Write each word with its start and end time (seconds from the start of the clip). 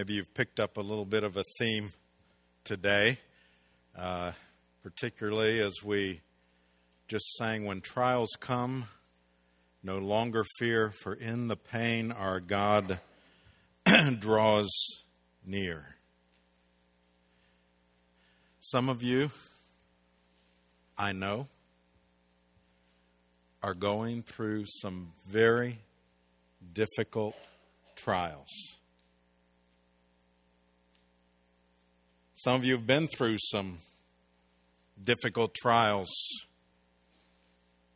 Maybe 0.00 0.14
you've 0.14 0.32
picked 0.32 0.58
up 0.58 0.78
a 0.78 0.80
little 0.80 1.04
bit 1.04 1.24
of 1.24 1.36
a 1.36 1.44
theme 1.58 1.92
today, 2.64 3.18
uh, 3.94 4.32
particularly 4.82 5.60
as 5.60 5.74
we 5.84 6.22
just 7.06 7.36
sang, 7.36 7.66
When 7.66 7.82
trials 7.82 8.30
come, 8.40 8.84
no 9.82 9.98
longer 9.98 10.46
fear, 10.58 10.90
for 11.02 11.12
in 11.12 11.48
the 11.48 11.56
pain 11.56 12.12
our 12.12 12.40
God 12.40 12.98
draws 14.18 14.70
near. 15.44 15.96
Some 18.60 18.88
of 18.88 19.02
you, 19.02 19.30
I 20.96 21.12
know, 21.12 21.46
are 23.62 23.74
going 23.74 24.22
through 24.22 24.64
some 24.66 25.12
very 25.28 25.80
difficult 26.72 27.36
trials. 27.96 28.79
Some 32.42 32.54
of 32.54 32.64
you 32.64 32.72
have 32.72 32.86
been 32.86 33.06
through 33.06 33.36
some 33.38 33.80
difficult 35.04 35.54
trials 35.54 36.08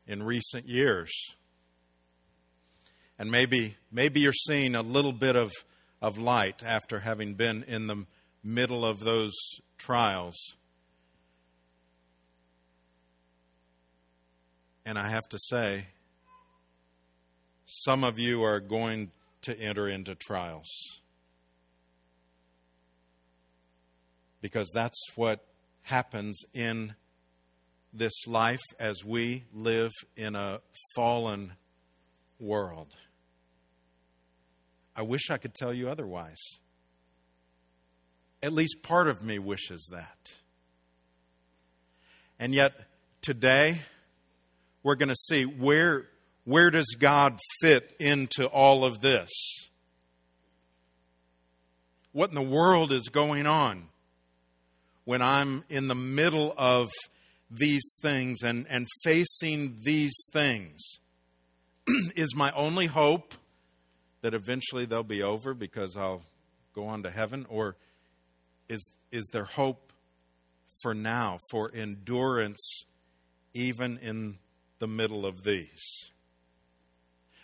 in 0.07 0.23
recent 0.23 0.69
years. 0.69 1.11
And 3.19 3.30
maybe, 3.30 3.77
maybe 3.91 4.21
you're 4.21 4.35
seeing 4.35 4.75
a 4.75 4.83
little 4.83 5.15
bit 5.15 5.35
of, 5.35 5.51
of 6.02 6.19
light 6.19 6.62
after 6.62 7.01
having 7.01 7.33
been 7.33 7.62
in 7.66 7.87
the 7.87 8.05
middle 8.43 8.85
of 8.85 9.01
those 9.01 9.33
trials. 9.79 10.37
And 14.85 14.99
I 14.99 15.09
have 15.09 15.27
to 15.30 15.38
say, 15.38 15.87
some 17.65 18.05
of 18.05 18.19
you 18.19 18.43
are 18.43 18.61
going 18.61 19.11
to 19.41 19.59
enter 19.59 19.88
into 19.88 20.15
trials. 20.15 21.01
Because 24.45 24.71
that's 24.75 25.03
what 25.16 25.43
happens 25.85 26.38
in 26.52 26.95
this 27.95 28.13
life 28.27 28.60
as 28.79 29.02
we 29.02 29.45
live 29.55 29.91
in 30.18 30.37
a 30.37 30.60
fallen 30.95 31.55
world. 32.38 32.95
I 34.95 35.01
wish 35.01 35.30
I 35.30 35.38
could 35.38 35.55
tell 35.55 35.73
you 35.73 35.88
otherwise. 35.88 36.37
At 38.43 38.52
least 38.52 38.83
part 38.83 39.09
of 39.09 39.23
me 39.23 39.38
wishes 39.38 39.88
that. 39.91 40.35
And 42.38 42.55
yet, 42.55 42.74
today, 43.23 43.80
we're 44.83 44.96
going 44.96 45.09
to 45.09 45.15
see 45.15 45.46
where, 45.46 46.05
where 46.45 46.71
does 46.71 46.95
God 46.99 47.38
fit 47.63 47.96
into 47.99 48.45
all 48.45 48.85
of 48.85 49.01
this? 49.01 49.30
What 52.13 52.29
in 52.29 52.35
the 52.35 52.43
world 52.43 52.93
is 52.93 53.09
going 53.09 53.46
on 53.46 53.88
when 55.05 55.23
I'm 55.23 55.65
in 55.69 55.88
the 55.88 55.95
middle 55.95 56.55
of 56.57 56.91
these 57.51 57.97
things 58.01 58.43
and, 58.43 58.66
and 58.69 58.87
facing 59.02 59.79
these 59.83 60.16
things? 60.33 60.80
is 62.16 62.35
my 62.35 62.51
only 62.52 62.87
hope 62.87 63.35
that 64.22 64.34
eventually 64.34 64.87
they'll 64.87 65.03
be 65.03 65.22
over 65.22 65.53
because 65.53 65.97
I'll 65.97 66.22
go 66.75 66.87
on 66.87 67.03
to 67.03 67.11
heaven? 67.11 67.47
Or 67.49 67.77
is, 68.69 68.88
is 69.12 69.28
there 69.33 69.44
hope 69.44 69.93
for 70.83 70.94
now, 70.94 71.39
for 71.50 71.71
endurance, 71.75 72.84
even 73.53 73.99
in 73.99 74.39
the 74.78 74.89
middle 74.89 75.27
of 75.27 75.43
these? 75.43 76.11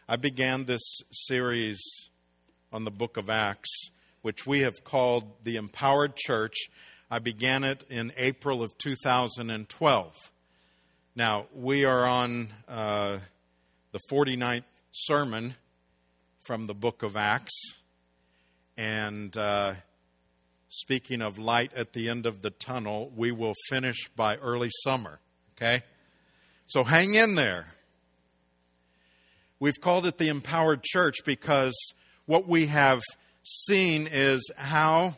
I 0.09 0.17
began 0.17 0.65
this 0.65 0.83
series 1.13 1.81
on 2.73 2.85
the 2.85 2.91
book 2.91 3.17
of 3.17 3.31
Acts, 3.31 3.91
which 4.23 4.47
we 4.47 4.61
have 4.61 4.83
called 4.83 5.45
the 5.45 5.57
Empowered 5.57 6.17
Church. 6.17 6.57
I 7.13 7.19
began 7.19 7.65
it 7.65 7.83
in 7.91 8.13
April 8.17 8.63
of 8.63 8.79
2012. 8.79 10.15
Now, 11.17 11.47
we 11.53 11.85
are 11.85 12.07
on 12.07 12.51
uh, 12.69 13.19
the 13.91 13.99
49th 14.13 14.63
sermon 14.93 15.57
from 16.47 16.69
the 16.69 16.75
book 16.75 17.03
of 17.03 17.17
Acts. 17.17 17.53
And 18.77 19.37
uh, 19.37 19.75
speaking 20.69 21.21
of 21.21 21.37
light 21.37 21.75
at 21.75 21.95
the 21.95 22.09
end 22.09 22.27
of 22.27 22.43
the 22.43 22.51
tunnel, 22.51 23.11
we 23.17 23.33
will 23.33 23.55
finish 23.69 24.09
by 24.15 24.37
early 24.37 24.71
summer. 24.85 25.19
Okay? 25.57 25.83
So 26.69 26.85
hang 26.85 27.17
in 27.17 27.35
there. 27.35 27.67
We've 29.59 29.81
called 29.81 30.07
it 30.07 30.19
the 30.19 30.29
empowered 30.29 30.85
church 30.85 31.17
because 31.25 31.75
what 32.27 32.47
we 32.47 32.67
have 32.67 33.03
seen 33.43 34.09
is 34.09 34.49
how 34.57 35.17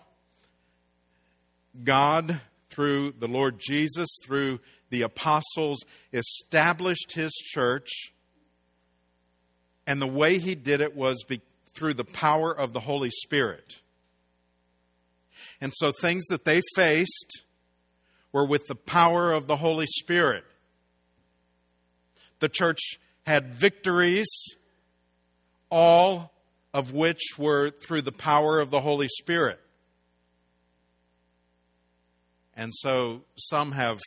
God, 1.85 2.41
through 2.71 3.13
the 3.13 3.29
Lord 3.29 3.59
Jesus, 3.59 4.09
through 4.25 4.61
the 4.91 5.03
apostles, 5.03 5.85
established 6.13 7.13
his 7.15 7.33
church 7.33 8.13
and 9.87 10.01
the 10.01 10.07
way 10.07 10.39
he 10.39 10.55
did 10.55 10.81
it 10.81 10.95
was 10.95 11.25
be, 11.25 11.41
through 11.75 11.95
the 11.95 12.05
power 12.05 12.53
of 12.57 12.73
the 12.73 12.81
Holy 12.81 13.11
Spirit. 13.11 13.83
And 15.61 15.73
so 15.77 15.93
things 15.93 16.25
that 16.29 16.45
they 16.45 16.61
faced 16.77 17.45
were 18.33 18.45
with 18.45 18.67
the 18.67 18.75
power 18.75 19.33
of 19.33 19.47
the 19.47 19.57
Holy 19.57 19.87
Spirit. 19.87 20.45
The 22.39 22.49
church 22.49 22.99
had 23.27 23.55
victories, 23.55 24.29
all 25.71 26.33
of 26.75 26.93
which 26.93 27.39
were 27.39 27.71
through 27.71 28.03
the 28.03 28.13
power 28.13 28.59
of 28.59 28.71
the 28.71 28.81
Holy 28.81 29.09
Spirit. 29.09 29.61
And 32.55 32.73
so 32.75 33.25
some 33.37 33.73
have 33.73 34.01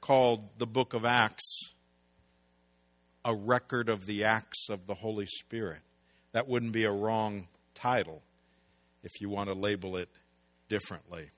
called 0.00 0.48
the 0.58 0.66
book 0.66 0.94
of 0.94 1.04
Acts 1.04 1.74
a 3.24 3.34
record 3.34 3.88
of 3.88 4.06
the 4.06 4.24
acts 4.24 4.68
of 4.68 4.86
the 4.86 4.94
Holy 4.94 5.26
Spirit. 5.26 5.80
That 6.32 6.48
wouldn't 6.48 6.72
be 6.72 6.84
a 6.84 6.92
wrong 6.92 7.48
title 7.74 8.22
if 9.02 9.20
you 9.20 9.28
want 9.28 9.48
to 9.48 9.54
label 9.54 9.96
it 9.96 10.08
differently. 10.68 11.30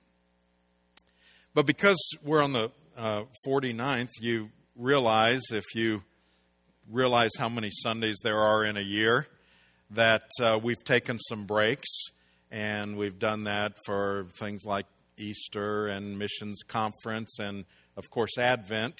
But 1.53 1.65
because 1.65 1.97
we're 2.23 2.41
on 2.41 2.53
the 2.53 2.71
uh, 2.97 3.23
49th, 3.47 4.09
you 4.19 4.49
realize, 4.75 5.41
if 5.51 5.65
you 5.75 6.03
realize 6.89 7.31
how 7.37 7.49
many 7.49 7.69
Sundays 7.71 8.17
there 8.23 8.39
are 8.39 8.63
in 8.63 8.77
a 8.77 8.81
year, 8.81 9.27
that 9.91 10.29
uh, 10.41 10.59
we've 10.61 10.83
taken 10.83 11.19
some 11.19 11.45
breaks, 11.45 11.89
and 12.49 12.97
we've 12.97 13.19
done 13.19 13.43
that 13.43 13.73
for 13.85 14.27
things 14.39 14.63
like 14.65 14.85
Easter 15.17 15.87
and 15.87 16.17
Missions 16.17 16.61
Conference, 16.67 17.39
and 17.39 17.65
of 17.97 18.09
course, 18.09 18.37
Advent 18.37 18.95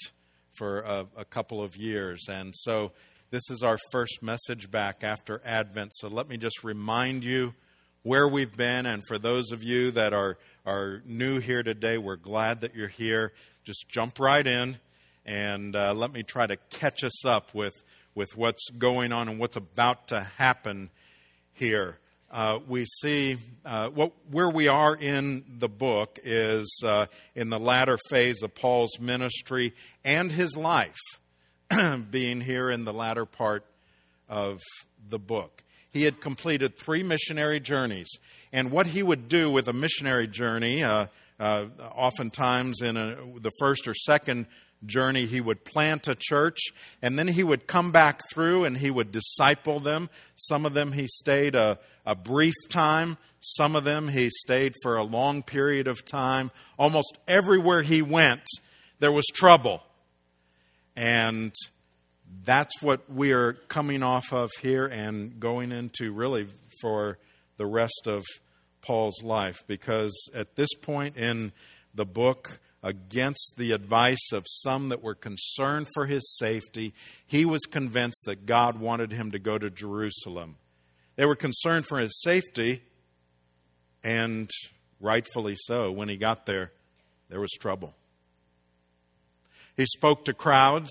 for 0.52 0.80
a, 0.80 1.06
a 1.16 1.24
couple 1.24 1.62
of 1.62 1.76
years. 1.76 2.28
And 2.28 2.54
so 2.56 2.92
this 3.30 3.50
is 3.50 3.62
our 3.62 3.78
first 3.90 4.22
message 4.22 4.70
back 4.70 5.02
after 5.02 5.42
Advent. 5.44 5.92
So 5.94 6.08
let 6.08 6.28
me 6.28 6.36
just 6.36 6.62
remind 6.62 7.24
you 7.24 7.54
where 8.02 8.28
we've 8.28 8.56
been. 8.56 8.86
And 8.86 9.02
for 9.08 9.18
those 9.18 9.50
of 9.50 9.62
you 9.62 9.90
that 9.92 10.12
are, 10.12 10.38
are 10.64 11.02
new 11.04 11.40
here 11.40 11.62
today, 11.62 11.98
we're 11.98 12.16
glad 12.16 12.60
that 12.60 12.74
you're 12.74 12.86
here. 12.86 13.32
Just 13.64 13.88
jump 13.88 14.20
right 14.20 14.46
in 14.46 14.78
and 15.26 15.74
uh, 15.74 15.94
let 15.94 16.12
me 16.12 16.22
try 16.22 16.46
to 16.46 16.56
catch 16.70 17.02
us 17.02 17.24
up 17.24 17.54
with, 17.54 17.74
with 18.14 18.36
what's 18.36 18.70
going 18.70 19.12
on 19.12 19.28
and 19.28 19.38
what's 19.38 19.56
about 19.56 20.08
to 20.08 20.20
happen 20.20 20.90
here 21.52 21.98
uh, 22.34 22.58
we 22.66 22.84
see 22.84 23.36
uh, 23.64 23.90
what, 23.90 24.10
where 24.28 24.50
we 24.50 24.66
are 24.66 24.96
in 24.96 25.44
the 25.58 25.68
book 25.68 26.18
is 26.24 26.82
uh, 26.84 27.06
in 27.36 27.48
the 27.48 27.60
latter 27.60 27.96
phase 28.10 28.42
of 28.42 28.56
Paul's 28.56 28.98
ministry 28.98 29.72
and 30.04 30.32
his 30.32 30.56
life, 30.56 30.98
being 32.10 32.40
here 32.40 32.70
in 32.70 32.84
the 32.84 32.92
latter 32.92 33.24
part 33.24 33.64
of 34.28 34.60
the 35.08 35.20
book. 35.20 35.62
He 35.92 36.02
had 36.02 36.20
completed 36.20 36.76
three 36.76 37.04
missionary 37.04 37.60
journeys. 37.60 38.10
And 38.52 38.72
what 38.72 38.88
he 38.88 39.04
would 39.04 39.28
do 39.28 39.48
with 39.48 39.68
a 39.68 39.72
missionary 39.72 40.26
journey, 40.26 40.82
uh, 40.82 41.06
uh, 41.38 41.66
oftentimes 41.94 42.82
in 42.82 42.96
a, 42.96 43.16
the 43.38 43.52
first 43.60 43.86
or 43.86 43.94
second 43.94 44.46
journey, 44.86 45.26
he 45.26 45.40
would 45.40 45.64
plant 45.64 46.08
a 46.08 46.14
church 46.14 46.58
and 47.02 47.18
then 47.18 47.28
he 47.28 47.42
would 47.42 47.66
come 47.66 47.92
back 47.92 48.20
through 48.32 48.64
and 48.64 48.76
he 48.78 48.90
would 48.90 49.12
disciple 49.12 49.80
them. 49.80 50.10
Some 50.36 50.66
of 50.66 50.74
them 50.74 50.92
he 50.92 51.06
stayed 51.06 51.54
a, 51.54 51.78
a 52.06 52.14
brief 52.14 52.54
time, 52.68 53.16
some 53.40 53.76
of 53.76 53.84
them 53.84 54.08
he 54.08 54.30
stayed 54.30 54.74
for 54.82 54.96
a 54.96 55.04
long 55.04 55.42
period 55.42 55.86
of 55.86 56.04
time. 56.04 56.50
Almost 56.78 57.18
everywhere 57.28 57.82
he 57.82 58.02
went, 58.02 58.44
there 58.98 59.12
was 59.12 59.26
trouble. 59.26 59.82
And 60.96 61.52
that's 62.44 62.82
what 62.82 63.10
we 63.10 63.32
are 63.32 63.52
coming 63.52 64.02
off 64.02 64.32
of 64.32 64.50
here 64.60 64.86
and 64.86 65.38
going 65.40 65.72
into 65.72 66.12
really 66.12 66.46
for 66.80 67.18
the 67.56 67.66
rest 67.66 68.06
of 68.06 68.22
Paul's 68.82 69.22
life 69.22 69.64
because 69.66 70.12
at 70.34 70.56
this 70.56 70.74
point 70.74 71.16
in 71.16 71.52
the 71.94 72.04
book, 72.04 72.60
against 72.84 73.54
the 73.56 73.72
advice 73.72 74.30
of 74.30 74.44
some 74.46 74.90
that 74.90 75.02
were 75.02 75.14
concerned 75.14 75.88
for 75.94 76.04
his 76.04 76.36
safety, 76.36 76.92
he 77.26 77.46
was 77.46 77.62
convinced 77.62 78.24
that 78.26 78.44
God 78.44 78.78
wanted 78.78 79.10
him 79.10 79.30
to 79.30 79.38
go 79.38 79.56
to 79.56 79.70
Jerusalem. 79.70 80.56
They 81.16 81.24
were 81.24 81.34
concerned 81.34 81.86
for 81.86 81.98
his 81.98 82.20
safety, 82.22 82.82
And 84.04 84.50
rightfully 85.00 85.56
so. 85.56 85.90
When 85.90 86.10
he 86.10 86.18
got 86.18 86.44
there, 86.44 86.72
there 87.30 87.40
was 87.40 87.50
trouble. 87.52 87.94
He 89.76 89.86
spoke 89.86 90.26
to 90.26 90.34
crowds 90.34 90.90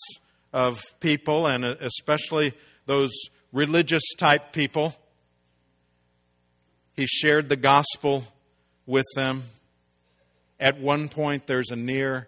of 0.51 0.81
people, 0.99 1.45
and 1.45 1.63
especially 1.63 2.53
those 2.87 3.11
religious 3.51 4.03
type 4.17 4.51
people. 4.51 4.95
He 6.95 7.05
shared 7.05 7.49
the 7.49 7.55
gospel 7.55 8.25
with 8.87 9.05
them. 9.15 9.43
At 10.59 10.79
one 10.79 11.09
point, 11.09 11.47
there's 11.47 11.71
a 11.71 11.75
near 11.75 12.27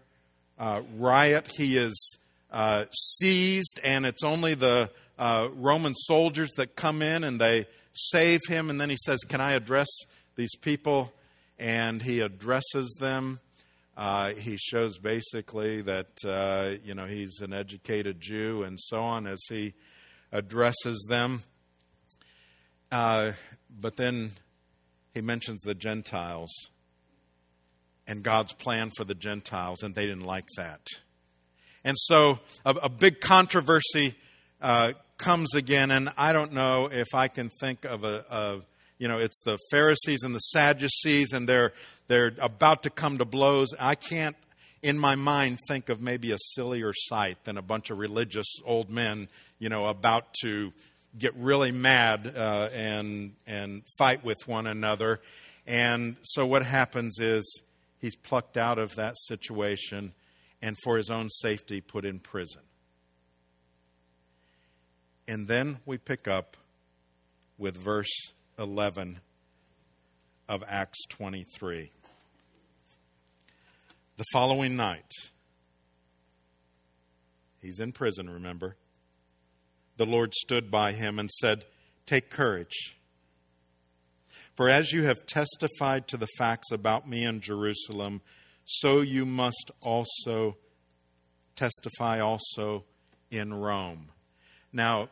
uh, 0.58 0.82
riot. 0.98 1.50
He 1.56 1.78
is 1.78 2.18
uh, 2.52 2.86
seized, 2.92 3.80
and 3.84 4.06
it's 4.06 4.24
only 4.24 4.56
the 4.56 4.90
uh, 5.18 5.50
Roman 5.54 5.94
soldiers 5.94 6.52
that 6.58 6.76
come 6.76 7.02
in 7.02 7.24
and 7.24 7.40
they 7.40 7.66
save 7.94 8.42
him. 8.48 8.70
And 8.70 8.80
then 8.80 8.90
he 8.90 8.98
says, 9.06 9.20
Can 9.28 9.42
I 9.42 9.52
address 9.52 9.88
these 10.36 10.56
people? 10.56 11.14
And 11.58 12.02
he 12.02 12.20
addresses 12.20 12.96
them. 13.00 13.40
Uh, 13.98 14.34
he 14.34 14.58
shows 14.58 14.98
basically 14.98 15.82
that 15.82 16.10
uh, 16.28 16.74
you 16.84 16.94
know 16.94 17.06
he's 17.06 17.40
an 17.40 17.54
educated 17.54 18.20
Jew 18.20 18.64
and 18.64 18.78
so 18.80 19.02
on 19.02 19.26
as 19.26 19.40
he 19.48 19.74
addresses 20.34 21.06
them. 21.10 21.44
Uh, 22.92 23.32
but 23.70 23.96
then 23.96 24.32
he 25.14 25.22
mentions 25.22 25.62
the 25.62 25.76
Gentiles 25.76 26.52
and 28.08 28.24
God's 28.24 28.54
plan 28.54 28.92
for 28.96 29.04
the 29.04 29.16
Gentiles, 29.16 29.84
and 29.84 29.96
they 29.96 30.06
didn't 30.06 30.26
like 30.26 30.48
that. 30.58 30.82
And 31.84 31.96
so 31.98 32.40
a, 32.66 32.72
a 32.72 32.90
big 32.90 33.20
controversy 33.20 34.16
uh, 34.62 34.94
comes 35.18 35.54
again, 35.54 35.92
and 35.92 36.10
I 36.18 36.34
don't 36.34 36.54
know 36.54 36.90
if 36.92 37.14
I 37.14 37.28
can 37.28 37.50
think 37.60 37.86
of 37.86 38.04
a, 38.04 38.26
a, 38.30 38.62
you 38.98 39.08
know, 39.08 39.20
it's 39.20 39.42
the 39.44 39.58
Pharisees 39.72 40.24
and 40.24 40.34
the 40.34 40.40
Sadducees, 40.40 41.34
and 41.34 41.48
they're 41.48 41.74
they're 42.08 42.34
about 42.40 42.84
to 42.84 42.90
come 42.90 43.18
to 43.18 43.26
blows. 43.26 43.70
I 43.80 43.96
can't, 43.96 44.36
in 44.84 44.98
my 45.00 45.16
mind, 45.16 45.60
think 45.68 45.90
of 45.90 46.02
maybe 46.02 46.32
a 46.32 46.38
sillier 46.38 46.94
sight 46.94 47.44
than 47.44 47.58
a 47.58 47.62
bunch 47.62 47.90
of 47.90 47.98
religious 47.98 48.48
old 48.64 48.90
men, 48.90 49.28
you 49.60 49.70
know, 49.70 49.88
about 49.88 50.34
to 50.42 50.72
get 51.18 51.36
really 51.36 51.72
mad 51.72 52.34
uh, 52.36 52.70
and 52.74 53.34
and 53.48 53.84
fight 53.98 54.24
with 54.24 54.38
one 54.48 54.68
another. 54.68 55.22
And 55.68 56.16
so 56.22 56.46
what 56.46 56.64
happens 56.64 57.20
is 57.20 57.64
he's 58.06 58.16
plucked 58.16 58.56
out 58.56 58.78
of 58.78 58.96
that 58.96 59.18
situation 59.18 60.14
and 60.62 60.78
for 60.84 60.96
his 60.96 61.10
own 61.10 61.28
safety 61.28 61.82
put 61.82 62.06
in 62.06 62.20
prison. 62.20 62.62
And 65.28 65.48
then 65.48 65.80
we 65.88 65.98
pick 65.98 66.28
up 66.28 66.56
with 67.58 67.76
verse 67.76 68.14
11 68.60 69.22
of 70.48 70.64
Acts 70.68 71.00
23. 71.10 71.92
The 74.18 74.26
following 74.32 74.76
night, 74.76 75.12
he's 77.60 77.80
in 77.80 77.92
prison, 77.92 78.30
remember? 78.30 78.76
The 79.98 80.06
Lord 80.06 80.36
stood 80.36 80.70
by 80.70 80.92
him 80.92 81.18
and 81.18 81.32
said, 81.32 81.66
Take 82.06 82.30
courage. 82.30 82.95
For 84.56 84.70
as 84.70 84.94
you 84.94 85.04
have 85.04 85.26
testified 85.26 86.08
to 86.08 86.18
the 86.18 86.28
facts 86.38 86.72
about 86.72 87.08
me 87.08 87.26
in 87.26 87.42
Jerusalem, 87.42 88.22
so 88.64 89.02
you 89.02 89.26
must 89.26 89.72
also 89.82 90.58
testify 91.56 92.20
also 92.20 92.86
in 93.30 93.54
Rome. 93.54 94.10
Now, 94.72 95.10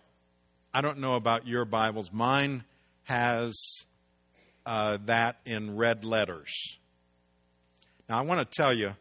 I 0.74 0.81
don't 0.81 1.00
know 1.00 1.16
about 1.16 1.45
your 1.45 1.66
Bibles. 1.66 2.12
Mine 2.12 2.63
has 3.04 3.54
uh, 4.66 4.98
that 5.06 5.38
in 5.45 5.75
red 5.75 6.06
letters. 6.06 6.51
Now, 8.07 8.19
I 8.19 8.22
want 8.22 8.40
to 8.40 8.57
tell 8.57 8.74
you, 8.74 8.95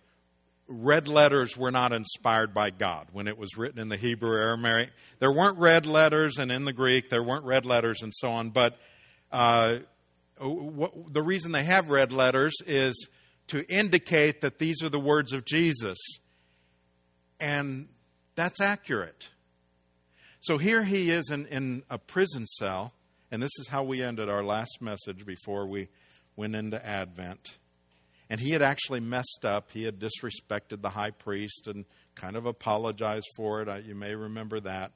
red 0.68 1.08
letters 1.08 1.56
were 1.56 1.70
not 1.70 1.92
inspired 1.92 2.52
by 2.52 2.70
God 2.70 3.08
when 3.12 3.28
it 3.28 3.38
was 3.38 3.56
written 3.56 3.78
in 3.78 3.88
the 3.88 3.96
Hebrew 3.96 4.36
Aramaic. 4.36 4.90
There 5.18 5.32
weren't 5.32 5.58
red 5.58 5.86
letters, 5.86 6.38
and 6.38 6.50
in 6.50 6.64
the 6.64 6.72
Greek, 6.72 7.10
there 7.10 7.22
weren't 7.22 7.44
red 7.44 7.64
letters, 7.64 8.02
and 8.02 8.12
so 8.14 8.28
on. 8.28 8.50
But 8.50 8.78
uh, 9.30 9.78
Uh, 10.42 10.48
what, 10.48 11.12
the 11.12 11.22
reason 11.22 11.52
they 11.52 11.64
have 11.64 11.90
red 11.90 12.12
letters 12.12 12.54
is 12.66 13.08
to 13.48 13.64
indicate 13.68 14.40
that 14.40 14.58
these 14.58 14.82
are 14.82 14.88
the 14.88 15.00
words 15.00 15.32
of 15.32 15.44
Jesus. 15.44 15.98
And 17.40 17.88
that's 18.34 18.60
accurate. 18.60 19.30
So 20.40 20.58
here 20.58 20.82
he 20.82 21.10
is 21.10 21.30
in, 21.30 21.46
in 21.46 21.82
a 21.88 21.98
prison 21.98 22.46
cell, 22.46 22.92
and 23.30 23.42
this 23.42 23.52
is 23.58 23.68
how 23.68 23.84
we 23.84 24.02
ended 24.02 24.28
our 24.28 24.42
last 24.42 24.78
message 24.80 25.24
before 25.24 25.66
we 25.66 25.88
went 26.36 26.56
into 26.56 26.84
Advent. 26.84 27.58
And 28.28 28.40
he 28.40 28.50
had 28.50 28.62
actually 28.62 29.00
messed 29.00 29.44
up. 29.44 29.70
He 29.72 29.84
had 29.84 30.00
disrespected 30.00 30.80
the 30.80 30.90
high 30.90 31.10
priest 31.10 31.68
and 31.68 31.84
kind 32.14 32.34
of 32.34 32.46
apologized 32.46 33.26
for 33.36 33.60
it. 33.60 33.84
You 33.84 33.94
may 33.94 34.14
remember 34.14 34.58
that. 34.60 34.92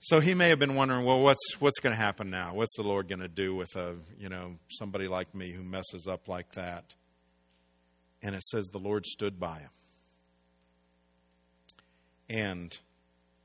So 0.00 0.20
he 0.20 0.32
may 0.34 0.48
have 0.48 0.58
been 0.58 0.74
wondering, 0.74 1.04
well, 1.04 1.20
what's 1.20 1.60
what's 1.60 1.80
going 1.80 1.92
to 1.92 2.00
happen 2.00 2.30
now? 2.30 2.54
What's 2.54 2.76
the 2.76 2.82
Lord 2.82 3.08
going 3.08 3.20
to 3.20 3.28
do 3.28 3.54
with 3.54 3.74
a 3.74 3.96
you 4.18 4.28
know 4.28 4.56
somebody 4.70 5.08
like 5.08 5.34
me 5.34 5.50
who 5.50 5.62
messes 5.62 6.06
up 6.06 6.28
like 6.28 6.52
that? 6.52 6.94
And 8.22 8.34
it 8.34 8.42
says 8.42 8.66
the 8.66 8.78
Lord 8.78 9.06
stood 9.06 9.38
by 9.38 9.58
him 9.58 9.70
and 12.28 12.78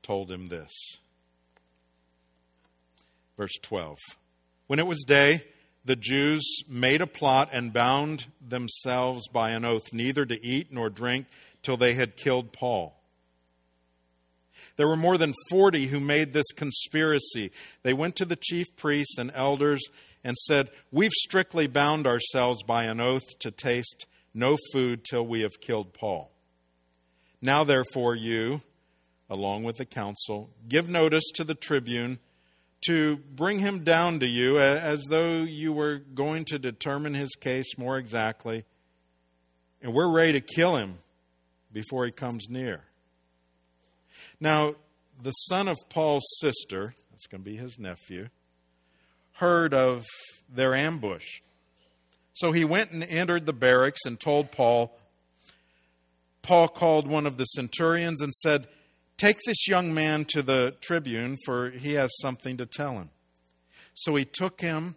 told 0.02 0.30
him 0.30 0.48
this. 0.48 0.70
Verse 3.36 3.56
12. 3.62 3.98
When 4.66 4.78
it 4.78 4.86
was 4.86 5.04
day, 5.04 5.44
the 5.84 5.96
Jews 5.96 6.44
made 6.68 7.00
a 7.00 7.06
plot 7.06 7.50
and 7.52 7.72
bound 7.72 8.26
themselves 8.40 9.28
by 9.28 9.50
an 9.50 9.64
oath 9.64 9.92
neither 9.92 10.24
to 10.24 10.44
eat 10.44 10.72
nor 10.72 10.88
drink 10.88 11.26
till 11.62 11.76
they 11.76 11.94
had 11.94 12.16
killed 12.16 12.52
Paul. 12.52 13.00
There 14.76 14.88
were 14.88 14.96
more 14.96 15.18
than 15.18 15.34
40 15.50 15.86
who 15.86 16.00
made 16.00 16.32
this 16.32 16.50
conspiracy. 16.56 17.52
They 17.82 17.92
went 17.92 18.16
to 18.16 18.24
the 18.24 18.38
chief 18.40 18.66
priests 18.76 19.18
and 19.18 19.30
elders 19.34 19.82
and 20.24 20.36
said, 20.36 20.70
We've 20.90 21.12
strictly 21.12 21.66
bound 21.66 22.06
ourselves 22.06 22.62
by 22.62 22.84
an 22.84 23.00
oath 23.00 23.38
to 23.40 23.50
taste 23.50 24.06
no 24.32 24.56
food 24.72 25.04
till 25.08 25.26
we 25.26 25.42
have 25.42 25.60
killed 25.60 25.94
Paul. 25.94 26.32
Now, 27.40 27.62
therefore, 27.62 28.16
you, 28.16 28.62
along 29.30 29.64
with 29.64 29.76
the 29.76 29.84
council, 29.84 30.50
give 30.68 30.88
notice 30.88 31.24
to 31.34 31.44
the 31.44 31.54
tribune 31.54 32.18
to 32.86 33.16
bring 33.16 33.60
him 33.60 33.84
down 33.84 34.20
to 34.20 34.26
you 34.26 34.58
as 34.58 35.04
though 35.04 35.38
you 35.38 35.72
were 35.72 35.98
going 35.98 36.44
to 36.46 36.58
determine 36.58 37.14
his 37.14 37.30
case 37.38 37.78
more 37.78 37.96
exactly. 37.96 38.64
And 39.80 39.94
we're 39.94 40.10
ready 40.10 40.32
to 40.32 40.40
kill 40.40 40.76
him 40.76 40.98
before 41.72 42.04
he 42.04 42.10
comes 42.10 42.48
near. 42.48 42.82
Now, 44.40 44.74
the 45.22 45.32
son 45.32 45.68
of 45.68 45.76
Paul's 45.88 46.26
sister, 46.40 46.92
that's 47.10 47.26
going 47.26 47.42
to 47.42 47.50
be 47.50 47.56
his 47.56 47.78
nephew, 47.78 48.28
heard 49.34 49.74
of 49.74 50.04
their 50.48 50.74
ambush. 50.74 51.40
So 52.34 52.52
he 52.52 52.64
went 52.64 52.90
and 52.90 53.04
entered 53.04 53.46
the 53.46 53.52
barracks 53.52 54.04
and 54.04 54.18
told 54.18 54.50
Paul. 54.50 54.96
Paul 56.42 56.68
called 56.68 57.08
one 57.08 57.26
of 57.26 57.36
the 57.36 57.44
centurions 57.44 58.20
and 58.20 58.34
said, 58.34 58.66
Take 59.16 59.38
this 59.46 59.68
young 59.68 59.94
man 59.94 60.24
to 60.30 60.42
the 60.42 60.74
tribune, 60.80 61.38
for 61.44 61.70
he 61.70 61.94
has 61.94 62.10
something 62.20 62.56
to 62.56 62.66
tell 62.66 62.94
him. 62.94 63.10
So 63.94 64.16
he 64.16 64.24
took 64.24 64.60
him 64.60 64.96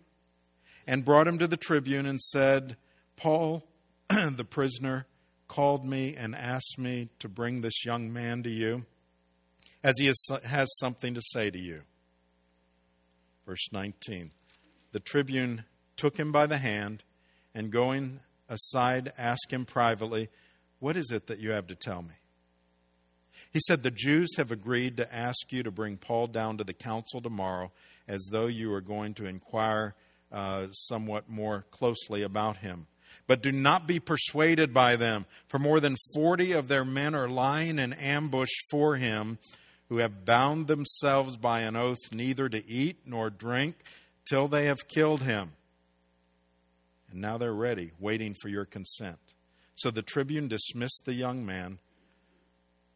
and 0.87 1.05
brought 1.05 1.27
him 1.27 1.37
to 1.37 1.47
the 1.47 1.57
tribune 1.57 2.07
and 2.07 2.19
said, 2.19 2.77
Paul, 3.15 3.63
the 4.09 4.43
prisoner, 4.43 5.05
called 5.47 5.85
me 5.85 6.15
and 6.15 6.35
asked 6.35 6.79
me 6.79 7.09
to 7.19 7.29
bring 7.29 7.61
this 7.61 7.85
young 7.85 8.11
man 8.11 8.43
to 8.43 8.49
you 8.49 8.85
as 9.83 9.95
he 9.99 10.05
has 10.07 10.67
something 10.79 11.13
to 11.13 11.21
say 11.21 11.49
to 11.49 11.59
you. 11.59 11.81
Verse 13.45 13.71
19 13.71 14.31
The 14.91 14.99
tribune 14.99 15.63
took 15.95 16.17
him 16.17 16.31
by 16.31 16.45
the 16.45 16.57
hand 16.57 17.03
and 17.53 17.71
going 17.71 18.19
aside 18.49 19.11
asked 19.17 19.51
him 19.51 19.65
privately, 19.65 20.29
What 20.79 20.97
is 20.97 21.11
it 21.11 21.27
that 21.27 21.39
you 21.39 21.51
have 21.51 21.67
to 21.67 21.75
tell 21.75 22.01
me? 22.01 22.13
He 23.51 23.59
said, 23.67 23.83
The 23.83 23.91
Jews 23.91 24.35
have 24.37 24.51
agreed 24.51 24.97
to 24.97 25.15
ask 25.15 25.51
you 25.51 25.63
to 25.63 25.71
bring 25.71 25.97
Paul 25.97 26.27
down 26.27 26.57
to 26.57 26.63
the 26.63 26.73
council 26.73 27.21
tomorrow 27.21 27.71
as 28.07 28.27
though 28.31 28.47
you 28.47 28.69
were 28.69 28.81
going 28.81 29.13
to 29.15 29.25
inquire 29.25 29.95
uh, 30.31 30.67
somewhat 30.71 31.29
more 31.29 31.65
closely 31.71 32.23
about 32.23 32.57
him. 32.57 32.87
But 33.25 33.41
do 33.41 33.51
not 33.51 33.87
be 33.87 33.99
persuaded 33.99 34.73
by 34.73 34.95
them, 34.95 35.25
for 35.47 35.59
more 35.59 35.79
than 35.79 35.95
40 36.13 36.51
of 36.51 36.67
their 36.67 36.85
men 36.85 37.15
are 37.15 37.29
lying 37.29 37.79
in 37.79 37.93
ambush 37.93 38.51
for 38.69 38.95
him 38.95 39.37
who 39.89 39.97
have 39.97 40.25
bound 40.25 40.67
themselves 40.67 41.37
by 41.37 41.61
an 41.61 41.75
oath 41.75 42.11
neither 42.11 42.49
to 42.49 42.67
eat 42.67 42.97
nor 43.05 43.29
drink 43.29 43.75
till 44.25 44.47
they 44.47 44.65
have 44.65 44.87
killed 44.87 45.23
him. 45.23 45.53
And 47.11 47.21
now 47.21 47.37
they're 47.37 47.53
ready, 47.53 47.91
waiting 47.99 48.35
for 48.41 48.49
your 48.49 48.65
consent. 48.65 49.19
So 49.75 49.91
the 49.91 50.01
tribune 50.01 50.47
dismissed 50.47 51.03
the 51.05 51.13
young 51.13 51.45
man, 51.45 51.79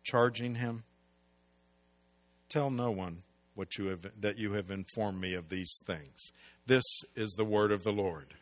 charging 0.04 0.56
him, 0.56 0.84
Tell 2.50 2.70
no 2.70 2.92
one 2.92 3.24
what 3.56 3.78
you 3.78 3.86
have, 3.86 4.06
that 4.20 4.38
you 4.38 4.54
have 4.54 4.72
informed 4.72 5.22
me 5.22 5.36
of 5.36 5.48
these 5.48 5.74
things. 5.86 6.34
This 6.68 6.84
is 7.16 7.30
the 7.38 7.46
word 7.46 7.72
of 7.72 7.84
the 7.84 7.94
Lord. 7.94 8.34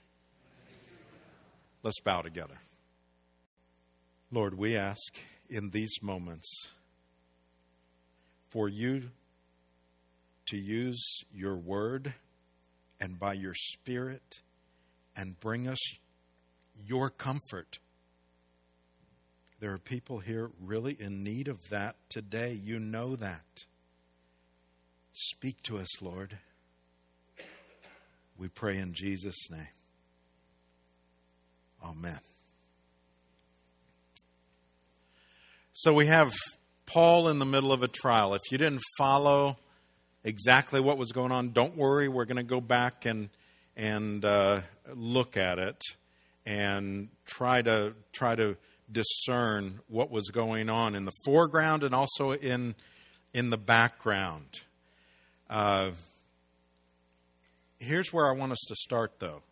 Let's 1.83 1.99
bow 1.99 2.23
together. 2.23 2.57
Lord, 4.31 4.57
we 4.57 4.75
ask 4.75 5.15
in 5.47 5.69
these 5.69 6.01
moments 6.01 6.71
for 8.49 8.67
you 8.67 9.11
to 10.47 10.57
use 10.57 11.21
your 11.31 11.55
word 11.55 12.13
and 12.99 13.19
by 13.19 13.33
your 13.33 13.53
spirit 13.53 14.41
and 15.15 15.39
bring 15.39 15.67
us 15.67 15.79
your 16.87 17.09
comfort. 17.09 17.79
There 19.59 19.71
are 19.73 19.77
people 19.77 20.19
here 20.19 20.49
really 20.59 20.97
in 20.99 21.23
need 21.23 21.47
of 21.47 21.69
that 21.69 21.95
today. 22.09 22.53
You 22.53 22.79
know 22.79 23.15
that. 23.15 23.65
Speak 25.11 25.61
to 25.63 25.77
us, 25.77 26.01
Lord. 26.01 26.37
We 28.37 28.47
pray 28.47 28.77
in 28.77 28.93
Jesus' 28.93 29.51
name. 29.51 29.67
Amen. 31.83 32.19
So 35.73 35.93
we 35.93 36.07
have 36.07 36.31
Paul 36.89 37.27
in 37.27 37.37
the 37.37 37.45
middle 37.45 37.71
of 37.71 37.83
a 37.83 37.87
trial. 37.87 38.33
If 38.33 38.41
you 38.51 38.57
didn't 38.57 38.81
follow 38.97 39.57
exactly 40.23 40.79
what 40.79 40.97
was 40.97 41.11
going 41.11 41.31
on, 41.31 41.51
don't 41.51 41.77
worry. 41.77 42.07
We're 42.07 42.25
going 42.25 42.37
to 42.37 42.43
go 42.43 42.59
back 42.59 43.05
and 43.05 43.29
and 43.77 44.25
uh, 44.25 44.61
look 44.95 45.37
at 45.37 45.59
it 45.59 45.79
and 46.47 47.09
try 47.25 47.61
to 47.61 47.93
try 48.11 48.35
to 48.35 48.57
discern 48.91 49.81
what 49.87 50.09
was 50.09 50.29
going 50.29 50.67
on 50.67 50.95
in 50.95 51.05
the 51.05 51.11
foreground 51.23 51.83
and 51.83 51.93
also 51.93 52.31
in 52.31 52.73
in 53.35 53.51
the 53.51 53.57
background. 53.57 54.61
Uh, 55.47 55.91
here's 57.77 58.11
where 58.11 58.27
I 58.27 58.31
want 58.31 58.51
us 58.51 58.65
to 58.67 58.75
start, 58.75 59.19
though, 59.19 59.43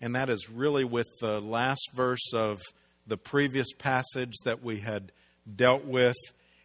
and 0.00 0.14
that 0.14 0.28
is 0.28 0.48
really 0.48 0.84
with 0.84 1.08
the 1.20 1.40
last 1.40 1.90
verse 1.92 2.32
of 2.32 2.60
the 3.04 3.16
previous 3.16 3.72
passage 3.72 4.34
that 4.44 4.62
we 4.62 4.78
had 4.78 5.10
dealt 5.56 5.84
with, 5.84 6.16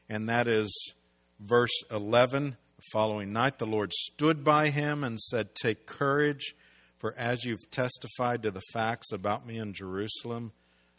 and 0.09 0.29
that 0.29 0.47
is 0.47 0.93
verse 1.39 1.83
11. 1.91 2.57
The 2.77 2.83
following 2.91 3.31
night, 3.31 3.59
the 3.59 3.65
Lord 3.65 3.93
stood 3.93 4.43
by 4.43 4.69
him 4.69 5.03
and 5.03 5.19
said, 5.19 5.55
Take 5.55 5.85
courage, 5.85 6.55
for 6.97 7.13
as 7.17 7.45
you've 7.45 7.69
testified 7.71 8.43
to 8.43 8.51
the 8.51 8.63
facts 8.73 9.11
about 9.11 9.45
me 9.45 9.57
in 9.57 9.73
Jerusalem, 9.73 10.51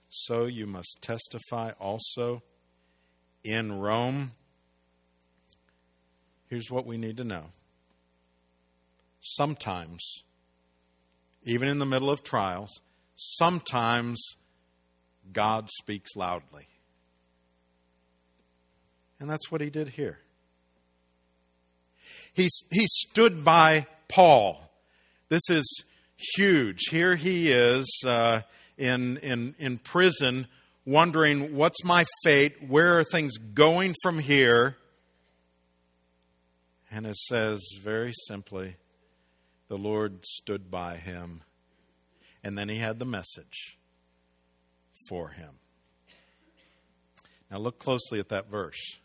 so 0.08 0.46
you 0.46 0.66
must 0.66 0.98
testify 1.00 1.72
also 1.80 2.42
in 3.42 3.78
Rome. 3.78 4.32
Here's 6.46 6.70
what 6.70 6.86
we 6.86 6.96
need 6.96 7.16
to 7.18 7.24
know. 7.24 7.50
Sometimes, 9.20 10.22
even 11.42 11.68
in 11.68 11.78
the 11.78 11.86
middle 11.86 12.10
of 12.10 12.22
trials, 12.22 12.80
sometimes 13.16 14.22
God 15.32 15.68
speaks 15.70 16.14
loudly. 16.16 16.68
And 19.24 19.30
that's 19.30 19.50
what 19.50 19.62
he 19.62 19.70
did 19.70 19.88
here. 19.88 20.18
He, 22.34 22.50
he 22.70 22.84
stood 22.84 23.42
by 23.42 23.86
Paul. 24.06 24.70
This 25.30 25.48
is 25.48 25.64
huge. 26.36 26.88
Here 26.90 27.16
he 27.16 27.50
is 27.50 27.86
uh, 28.06 28.42
in, 28.76 29.16
in, 29.16 29.54
in 29.58 29.78
prison, 29.78 30.46
wondering, 30.84 31.56
what's 31.56 31.82
my 31.86 32.04
fate? 32.22 32.68
Where 32.68 32.98
are 32.98 33.04
things 33.04 33.38
going 33.38 33.94
from 34.02 34.18
here? 34.18 34.76
And 36.90 37.06
it 37.06 37.16
says 37.16 37.62
very 37.80 38.12
simply, 38.28 38.76
the 39.68 39.78
Lord 39.78 40.26
stood 40.26 40.70
by 40.70 40.96
him. 40.96 41.40
And 42.42 42.58
then 42.58 42.68
he 42.68 42.76
had 42.76 42.98
the 42.98 43.06
message 43.06 43.78
for 45.08 45.30
him. 45.30 45.60
Now 47.50 47.56
look 47.56 47.78
closely 47.78 48.20
at 48.20 48.28
that 48.28 48.50
verse. 48.50 48.98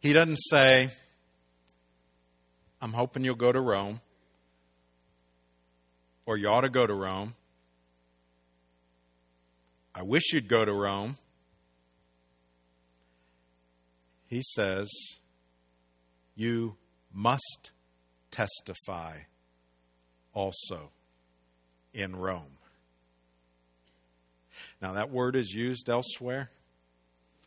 He 0.00 0.12
doesn't 0.12 0.38
say, 0.38 0.90
I'm 2.80 2.92
hoping 2.92 3.24
you'll 3.24 3.34
go 3.34 3.50
to 3.50 3.60
Rome, 3.60 4.00
or 6.24 6.36
you 6.36 6.48
ought 6.48 6.60
to 6.60 6.68
go 6.68 6.86
to 6.86 6.94
Rome. 6.94 7.34
I 9.94 10.02
wish 10.02 10.32
you'd 10.32 10.46
go 10.46 10.64
to 10.64 10.72
Rome. 10.72 11.16
He 14.28 14.42
says, 14.54 14.88
You 16.36 16.76
must 17.12 17.72
testify 18.30 19.14
also 20.32 20.92
in 21.92 22.14
Rome. 22.14 22.58
Now, 24.80 24.92
that 24.92 25.10
word 25.10 25.34
is 25.34 25.52
used 25.52 25.88
elsewhere. 25.88 26.50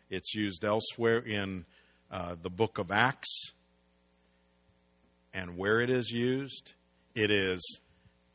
It's 0.10 0.36
used 0.36 0.66
elsewhere 0.66 1.20
in 1.20 1.66
uh, 2.12 2.36
the 2.42 2.50
book 2.50 2.78
of 2.78 2.92
Acts. 2.92 3.54
And 5.34 5.58
where 5.58 5.80
it 5.80 5.90
is 5.90 6.12
used, 6.12 6.74
it 7.16 7.32
is 7.32 7.62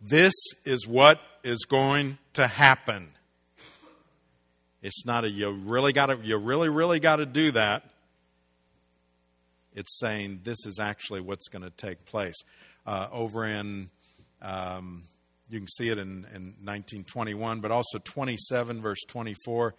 this 0.00 0.32
is 0.64 0.86
what 0.88 1.20
is 1.44 1.64
going 1.66 2.18
to 2.34 2.46
happen. 2.46 3.08
It's 4.82 5.04
not 5.04 5.24
a 5.24 5.30
you 5.30 5.50
really 5.50 5.92
got 5.92 6.06
to 6.06 6.18
you 6.22 6.36
really 6.36 6.68
really 6.68 7.00
got 7.00 7.16
to 7.16 7.26
do 7.26 7.50
that. 7.52 7.90
It's 9.74 9.98
saying 9.98 10.40
this 10.44 10.64
is 10.64 10.78
actually 10.78 11.20
what's 11.20 11.48
going 11.48 11.62
to 11.62 11.70
take 11.70 12.06
place. 12.06 12.36
Uh, 12.86 13.08
over 13.12 13.44
in 13.44 13.90
um, 14.40 15.02
you 15.48 15.58
can 15.58 15.68
see 15.68 15.88
it 15.88 15.98
in, 15.98 16.26
in 16.34 16.54
1921, 16.62 17.60
but 17.60 17.70
also 17.70 17.98
27 17.98 18.80
verse 18.80 19.02
24 19.06 19.74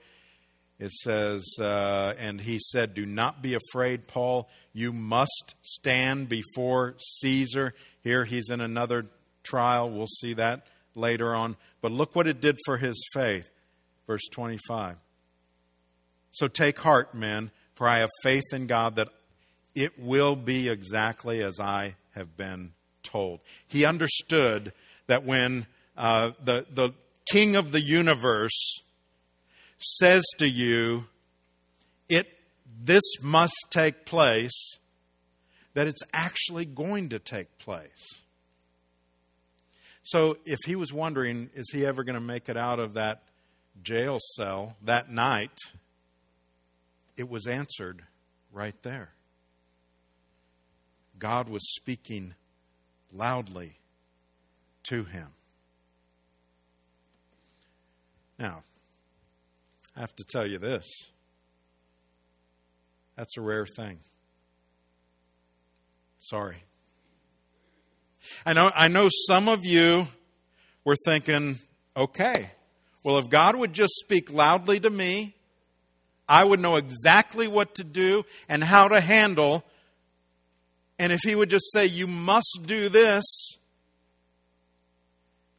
it 0.79 0.91
says, 0.91 1.43
uh, 1.60 2.13
and 2.19 2.39
he 2.39 2.60
said, 2.60 2.93
Do 2.93 3.05
not 3.05 3.41
be 3.41 3.55
afraid, 3.55 4.07
Paul. 4.07 4.48
You 4.74 4.93
must 4.93 5.55
stand 5.62 6.29
before 6.29 6.96
Caesar. 7.00 7.74
Here 8.03 8.25
he's 8.25 8.50
in 8.50 8.62
another 8.62 9.05
trial. 9.43 9.89
We'll 9.89 10.07
see 10.07 10.34
that 10.34 10.67
later 10.93 11.34
on. 11.34 11.55
But 11.81 11.91
look 11.91 12.15
what 12.15 12.27
it 12.27 12.41
did 12.41 12.57
for 12.65 12.77
his 12.77 13.01
faith. 13.13 13.50
Verse 14.05 14.27
25. 14.31 14.98
So 16.31 16.48
take 16.48 16.77
heart, 16.79 17.15
men, 17.15 17.50
for 17.74 17.88
I 17.88 17.98
have 17.98 18.10
faith 18.22 18.53
in 18.53 18.67
God 18.67 18.98
that 18.98 19.10
it 19.74 20.00
will 20.00 20.36
be 20.36 20.69
exactly 20.69 21.41
as 21.41 21.60
I 21.60 21.96
have 22.13 22.38
been 22.38 22.74
told. 23.01 23.39
He 23.67 23.86
understood 23.86 24.74
that 25.07 25.24
when 25.24 25.65
uh, 25.98 26.31
the, 26.43 26.67
the 26.72 26.93
king 27.31 27.55
of 27.55 27.72
the 27.72 27.81
universe 27.81 28.81
says 29.77 30.24
to 30.39 30.48
you, 30.48 31.05
it, 32.10 32.27
this 32.84 33.03
must 33.22 33.55
take 33.69 34.05
place, 34.05 34.79
that 35.74 35.88
it's 35.88 36.03
actually 36.13 36.65
going 36.65 37.10
to 37.10 37.19
take 37.19 37.57
place. 37.60 38.22
So 40.03 40.38
if 40.46 40.60
he 40.65 40.75
was 40.75 40.93
wondering, 40.93 41.50
is 41.53 41.69
he 41.72 41.86
ever 41.86 42.03
going 42.03 42.15
to 42.15 42.22
make 42.22 42.50
it 42.50 42.57
out 42.57 42.79
of 42.79 42.93
that 42.93 43.24
jail 43.84 44.19
cell 44.36 44.77
that 44.84 45.12
night? 45.12 45.57
It 47.17 47.29
was 47.29 47.46
answered 47.46 48.03
right 48.51 48.81
there. 48.84 49.10
God 51.19 51.50
was 51.50 51.63
speaking 51.75 52.36
loudly 53.12 53.79
to 54.84 55.03
him. 55.03 55.27
Now, 58.39 58.63
I 59.98 60.01
have 60.01 60.16
to 60.18 60.24
tell 60.24 60.46
you 60.46 60.60
this 60.60 60.86
that's 63.16 63.36
a 63.36 63.42
rare 63.42 63.66
thing. 63.66 63.98
Sorry. 66.20 66.63
I 68.46 68.54
know, 68.54 68.70
I 68.75 68.89
know 68.89 69.10
some 69.27 69.48
of 69.48 69.66
you 69.66 70.06
were 70.84 70.98
thinking, 71.04 71.58
okay, 71.96 72.51
well, 73.04 73.18
if 73.18 73.27
God 73.30 73.56
would 73.56 73.74
just 73.74 73.94
speak 73.96 74.32
loudly 74.32 74.80
to 74.82 74.89
me, 74.89 75.34
I 76.30 76.44
would 76.44 76.60
know 76.60 76.75
exactly 76.75 77.48
what 77.48 77.74
to 77.75 77.84
do 77.84 78.24
and 78.48 78.63
how 78.63 78.89
to 78.89 79.01
handle. 79.01 79.63
And 81.00 81.12
if 81.12 81.22
He 81.24 81.34
would 81.34 81.50
just 81.50 81.72
say, 81.74 81.88
you 81.88 82.06
must 82.06 82.60
do 82.68 82.88
this, 82.88 83.25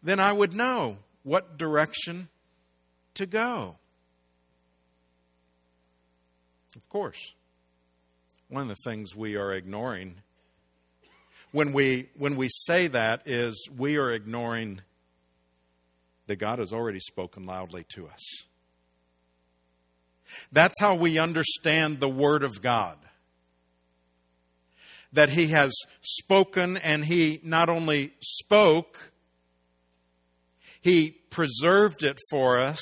then 0.01 0.21
I 0.21 0.33
would 0.33 0.55
know 0.55 0.99
what 1.25 1.59
direction 1.59 2.29
to 3.15 3.27
go. 3.27 3.79
Of 6.89 6.93
course. 6.93 7.35
One 8.49 8.63
of 8.63 8.69
the 8.69 8.91
things 8.91 9.15
we 9.15 9.37
are 9.37 9.53
ignoring 9.53 10.15
when 11.53 11.75
we, 11.75 12.09
when 12.17 12.35
we 12.35 12.49
say 12.49 12.87
that 12.87 13.29
is 13.29 13.69
we 13.77 13.99
are 13.99 14.11
ignoring 14.11 14.81
that 16.29 16.37
God 16.37 16.61
has 16.61 16.73
already 16.73 17.01
spoken 17.01 17.45
loudly 17.45 17.85
to 17.91 18.09
us. 18.09 18.23
That's 20.51 20.81
how 20.81 20.95
we 20.95 21.19
understand 21.19 22.01
the 22.01 22.09
Word 22.09 22.43
of 22.43 22.63
God. 22.63 22.97
That 25.13 25.29
He 25.29 25.49
has 25.49 25.75
spoken 26.01 26.79
and 26.79 27.05
He 27.05 27.39
not 27.43 27.69
only 27.69 28.15
spoke, 28.23 29.13
He 30.81 31.11
preserved 31.29 32.03
it 32.03 32.19
for 32.31 32.59
us 32.59 32.81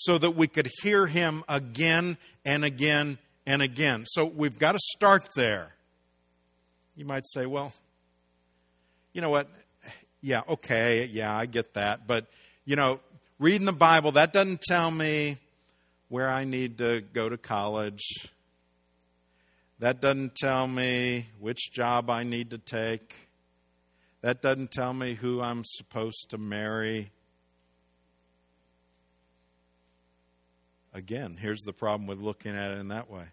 so 0.00 0.16
that 0.16 0.30
we 0.30 0.48
could 0.48 0.66
hear 0.82 1.06
Him 1.06 1.44
again 1.46 2.16
and 2.42 2.64
again 2.64 3.18
and 3.46 3.60
again. 3.60 4.04
So 4.06 4.24
we've 4.24 4.58
got 4.58 4.72
to 4.72 4.78
start 4.96 5.28
there. 5.36 5.74
You 6.96 7.04
might 7.04 7.26
say, 7.26 7.44
well, 7.44 7.74
you 9.12 9.20
know 9.20 9.28
what? 9.28 9.48
Yeah, 10.22 10.40
okay, 10.48 11.04
yeah, 11.04 11.36
I 11.36 11.44
get 11.44 11.74
that. 11.74 12.06
But, 12.06 12.26
you 12.64 12.76
know, 12.76 13.00
reading 13.38 13.66
the 13.66 13.72
Bible, 13.72 14.12
that 14.12 14.32
doesn't 14.32 14.62
tell 14.62 14.90
me 14.90 15.36
where 16.08 16.30
I 16.30 16.44
need 16.44 16.78
to 16.78 17.02
go 17.12 17.28
to 17.28 17.36
college. 17.36 18.30
That 19.80 20.00
doesn't 20.00 20.34
tell 20.34 20.66
me 20.66 21.26
which 21.38 21.72
job 21.72 22.08
I 22.08 22.24
need 22.24 22.50
to 22.52 22.58
take. 22.58 23.28
That 24.22 24.40
doesn't 24.40 24.70
tell 24.70 24.94
me 24.94 25.12
who 25.14 25.42
I'm 25.42 25.62
supposed 25.64 26.30
to 26.30 26.38
marry. 26.38 27.10
Again, 30.92 31.36
here's 31.40 31.60
the 31.60 31.72
problem 31.72 32.06
with 32.06 32.18
looking 32.18 32.56
at 32.56 32.72
it 32.72 32.78
in 32.78 32.88
that 32.88 33.10
way. 33.10 33.24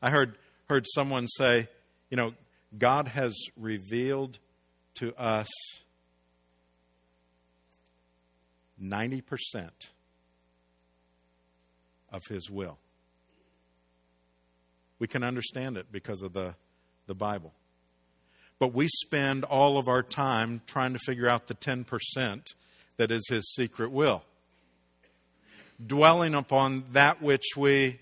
I 0.00 0.10
heard 0.10 0.36
heard 0.66 0.86
someone 0.94 1.26
say, 1.28 1.68
you 2.10 2.16
know, 2.16 2.34
God 2.76 3.08
has 3.08 3.34
revealed 3.56 4.38
to 4.94 5.14
us 5.16 5.48
90% 8.82 9.70
of 12.10 12.22
his 12.28 12.50
will. 12.50 12.78
We 14.98 15.06
can 15.06 15.22
understand 15.22 15.76
it 15.76 15.90
because 15.90 16.22
of 16.22 16.32
the, 16.32 16.54
the 17.06 17.14
Bible. 17.14 17.52
But 18.58 18.72
we 18.72 18.88
spend 18.88 19.44
all 19.44 19.78
of 19.78 19.88
our 19.88 20.02
time 20.02 20.62
trying 20.66 20.92
to 20.92 20.98
figure 21.00 21.28
out 21.28 21.48
the 21.48 21.54
10% 21.54 22.42
that 22.96 23.10
is 23.10 23.26
his 23.28 23.52
secret 23.54 23.90
will. 23.90 24.22
Dwelling 25.86 26.34
upon 26.34 26.84
that 26.92 27.20
which 27.20 27.56
we, 27.56 27.98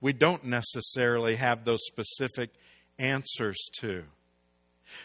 we 0.00 0.12
don't 0.12 0.44
necessarily 0.44 1.36
have 1.36 1.64
those 1.64 1.80
specific 1.86 2.50
answers 2.98 3.58
to. 3.80 4.04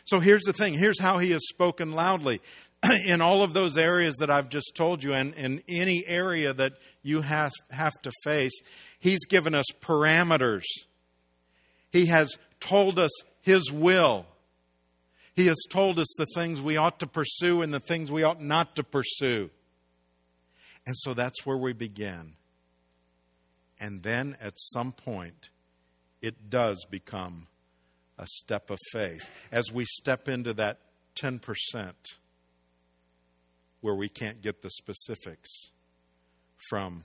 So 0.03 0.19
here's 0.19 0.43
the 0.43 0.53
thing 0.53 0.73
here's 0.73 0.99
how 0.99 1.17
he 1.19 1.31
has 1.31 1.47
spoken 1.47 1.93
loudly. 1.93 2.41
in 3.05 3.21
all 3.21 3.43
of 3.43 3.53
those 3.53 3.77
areas 3.77 4.15
that 4.17 4.29
I've 4.29 4.49
just 4.49 4.73
told 4.75 5.03
you, 5.03 5.13
and 5.13 5.33
in 5.33 5.63
any 5.67 6.03
area 6.05 6.53
that 6.53 6.73
you 7.01 7.21
have, 7.21 7.51
have 7.71 7.93
to 8.03 8.11
face, 8.23 8.61
he's 8.99 9.25
given 9.25 9.55
us 9.55 9.65
parameters. 9.81 10.65
He 11.91 12.07
has 12.07 12.37
told 12.59 12.99
us 12.99 13.11
his 13.41 13.71
will. 13.71 14.25
He 15.35 15.47
has 15.47 15.57
told 15.69 15.99
us 15.99 16.07
the 16.17 16.27
things 16.35 16.61
we 16.61 16.77
ought 16.77 16.99
to 16.99 17.07
pursue 17.07 17.61
and 17.61 17.73
the 17.73 17.79
things 17.79 18.11
we 18.11 18.23
ought 18.23 18.41
not 18.41 18.75
to 18.75 18.83
pursue. 18.83 19.49
And 20.87 20.95
so 20.97 21.13
that's 21.13 21.45
where 21.45 21.57
we 21.57 21.73
begin. 21.73 22.35
And 23.77 24.03
then 24.03 24.37
at 24.41 24.53
some 24.55 24.93
point, 24.93 25.49
it 26.21 26.49
does 26.49 26.85
become 26.89 27.47
a 28.17 28.25
step 28.25 28.69
of 28.69 28.79
faith. 28.93 29.29
As 29.51 29.69
we 29.69 29.83
step 29.83 30.29
into 30.29 30.53
that 30.53 30.79
10% 31.15 31.91
where 33.81 33.95
we 33.95 34.07
can't 34.07 34.41
get 34.41 34.61
the 34.61 34.69
specifics 34.69 35.49
from 36.69 37.03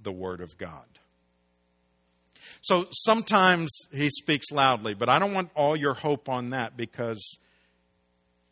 the 0.00 0.10
Word 0.10 0.40
of 0.40 0.56
God. 0.56 0.98
So 2.62 2.86
sometimes 2.92 3.70
he 3.92 4.08
speaks 4.08 4.50
loudly, 4.50 4.94
but 4.94 5.10
I 5.10 5.18
don't 5.18 5.34
want 5.34 5.50
all 5.54 5.76
your 5.76 5.94
hope 5.94 6.30
on 6.30 6.48
that 6.50 6.78
because, 6.78 7.38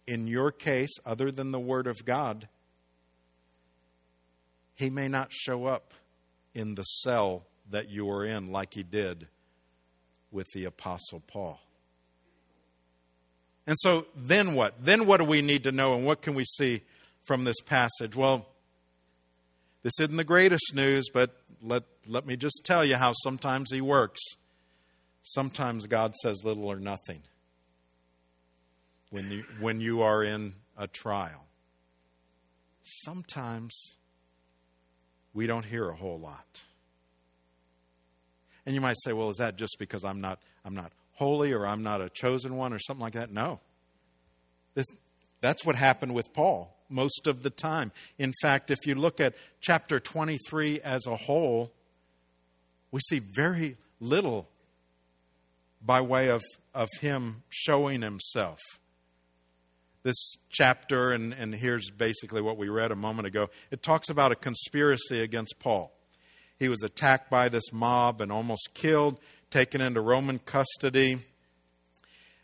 in 0.07 0.27
your 0.27 0.53
case, 0.53 0.93
other 1.07 1.31
than 1.31 1.51
the 1.51 1.59
Word 1.59 1.87
of 1.87 2.05
God, 2.05 2.49
he 4.75 4.91
may 4.91 5.09
not 5.09 5.33
show 5.33 5.67
up 5.67 5.95
in 6.55 6.75
the 6.75 6.83
cell 6.83 7.47
that 7.71 7.89
you 7.89 8.11
are 8.11 8.25
in 8.25 8.53
like 8.53 8.75
he 8.75 8.83
did 8.83 9.29
with 10.31 10.51
the 10.53 10.65
Apostle 10.65 11.23
Paul. 11.27 11.61
And 13.67 13.77
so 13.79 14.07
then 14.15 14.55
what? 14.55 14.75
Then 14.85 15.07
what 15.07 15.19
do 15.21 15.25
we 15.25 15.41
need 15.41 15.65
to 15.65 15.73
know 15.73 15.95
and 15.95 16.05
what 16.05 16.21
can 16.21 16.35
we 16.35 16.45
see 16.45 16.83
from 17.25 17.45
this 17.45 17.61
passage? 17.61 18.15
Well, 18.15 18.47
this 19.83 19.99
isn't 20.01 20.17
the 20.17 20.25
greatest 20.25 20.75
news, 20.75 21.09
but 21.13 21.37
let, 21.63 21.85
let 22.07 22.27
me 22.27 22.37
just 22.37 22.63
tell 22.65 22.85
you 22.85 22.97
how 22.97 23.13
sometimes 23.23 23.71
He 23.71 23.81
works. 23.81 24.21
Sometimes 25.23 25.87
God 25.87 26.15
says 26.17 26.45
little 26.45 26.67
or 26.67 26.79
nothing 26.79 27.23
when 29.11 29.31
you, 29.31 29.45
when 29.61 29.81
you 29.81 30.03
are 30.03 30.23
in 30.23 30.55
a 30.77 30.87
trial. 30.87 31.47
Sometimes 32.83 33.97
we 35.35 35.47
don't 35.47 35.65
hear 35.65 35.89
a 35.89 35.95
whole 35.95 36.19
lot. 36.19 36.63
And 38.65 38.75
you 38.75 38.81
might 38.81 38.97
say, 39.05 39.13
well, 39.13 39.29
is 39.29 39.37
that 39.37 39.57
just 39.57 39.77
because 39.79 40.05
I'm 40.05 40.21
not, 40.21 40.41
I'm 40.65 40.75
not 40.75 40.93
holy 41.13 41.53
or 41.53 41.67
I'm 41.67 41.83
not 41.83 42.01
a 42.01 42.09
chosen 42.09 42.57
one 42.57 42.73
or 42.73 42.79
something 42.79 43.03
like 43.03 43.13
that? 43.13 43.31
No. 43.31 43.61
This, 44.75 44.87
that's 45.41 45.65
what 45.67 45.77
happened 45.77 46.15
with 46.15 46.33
Paul 46.33 46.75
most 46.89 47.27
of 47.27 47.43
the 47.43 47.51
time. 47.51 47.93
In 48.19 48.33
fact, 48.41 48.71
if 48.71 48.87
you 48.87 48.95
look 48.95 49.21
at 49.21 49.35
chapter 49.61 50.01
23 50.01 50.81
as 50.81 51.07
a 51.07 51.17
whole, 51.17 51.73
we 52.91 53.01
see 53.01 53.19
very 53.19 53.77
little 54.01 54.49
by 55.85 56.01
way 56.01 56.29
of, 56.29 56.43
of 56.75 56.89
him 57.01 57.43
showing 57.51 58.03
himself. 58.03 58.61
This 60.05 60.37
chapter, 60.51 61.13
and, 61.13 61.33
and 61.33 61.55
here's 61.55 61.89
basically 61.89 62.43
what 62.43 62.59
we 62.59 62.69
read 62.69 62.93
a 62.93 62.95
moment 62.97 63.27
ago, 63.27 63.49
it 63.71 63.83
talks 63.83 64.11
about 64.11 64.33
a 64.33 64.35
conspiracy 64.35 65.23
against 65.23 65.59
Paul. 65.59 65.95
He 66.59 66.69
was 66.69 66.83
attacked 66.83 67.31
by 67.31 67.49
this 67.49 67.73
mob 67.73 68.21
and 68.21 68.31
almost 68.31 68.75
killed, 68.75 69.19
taken 69.49 69.81
into 69.81 70.03
Roman 70.03 70.41
custody. 70.41 71.21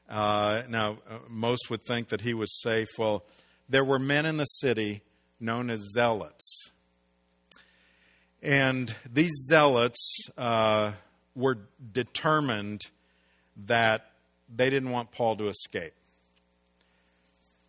Uh, 0.08 0.62
now, 0.70 0.96
uh, 1.06 1.18
most 1.28 1.68
would 1.68 1.84
think 1.84 2.08
that 2.08 2.22
he 2.22 2.32
was 2.32 2.62
safe. 2.62 2.88
Well, 2.98 3.26
there 3.68 3.84
were 3.84 3.98
men 3.98 4.24
in 4.24 4.38
the 4.38 4.46
city 4.46 5.02
known 5.38 5.68
as 5.68 5.80
zealots. 5.92 6.70
And 8.42 8.94
these 9.12 9.34
zealots 9.50 10.28
uh, 10.38 10.92
were 11.34 11.58
determined 11.92 12.86
that 13.66 14.12
they 14.48 14.70
didn't 14.70 14.92
want 14.92 15.12
Paul 15.12 15.36
to 15.36 15.48
escape. 15.48 15.92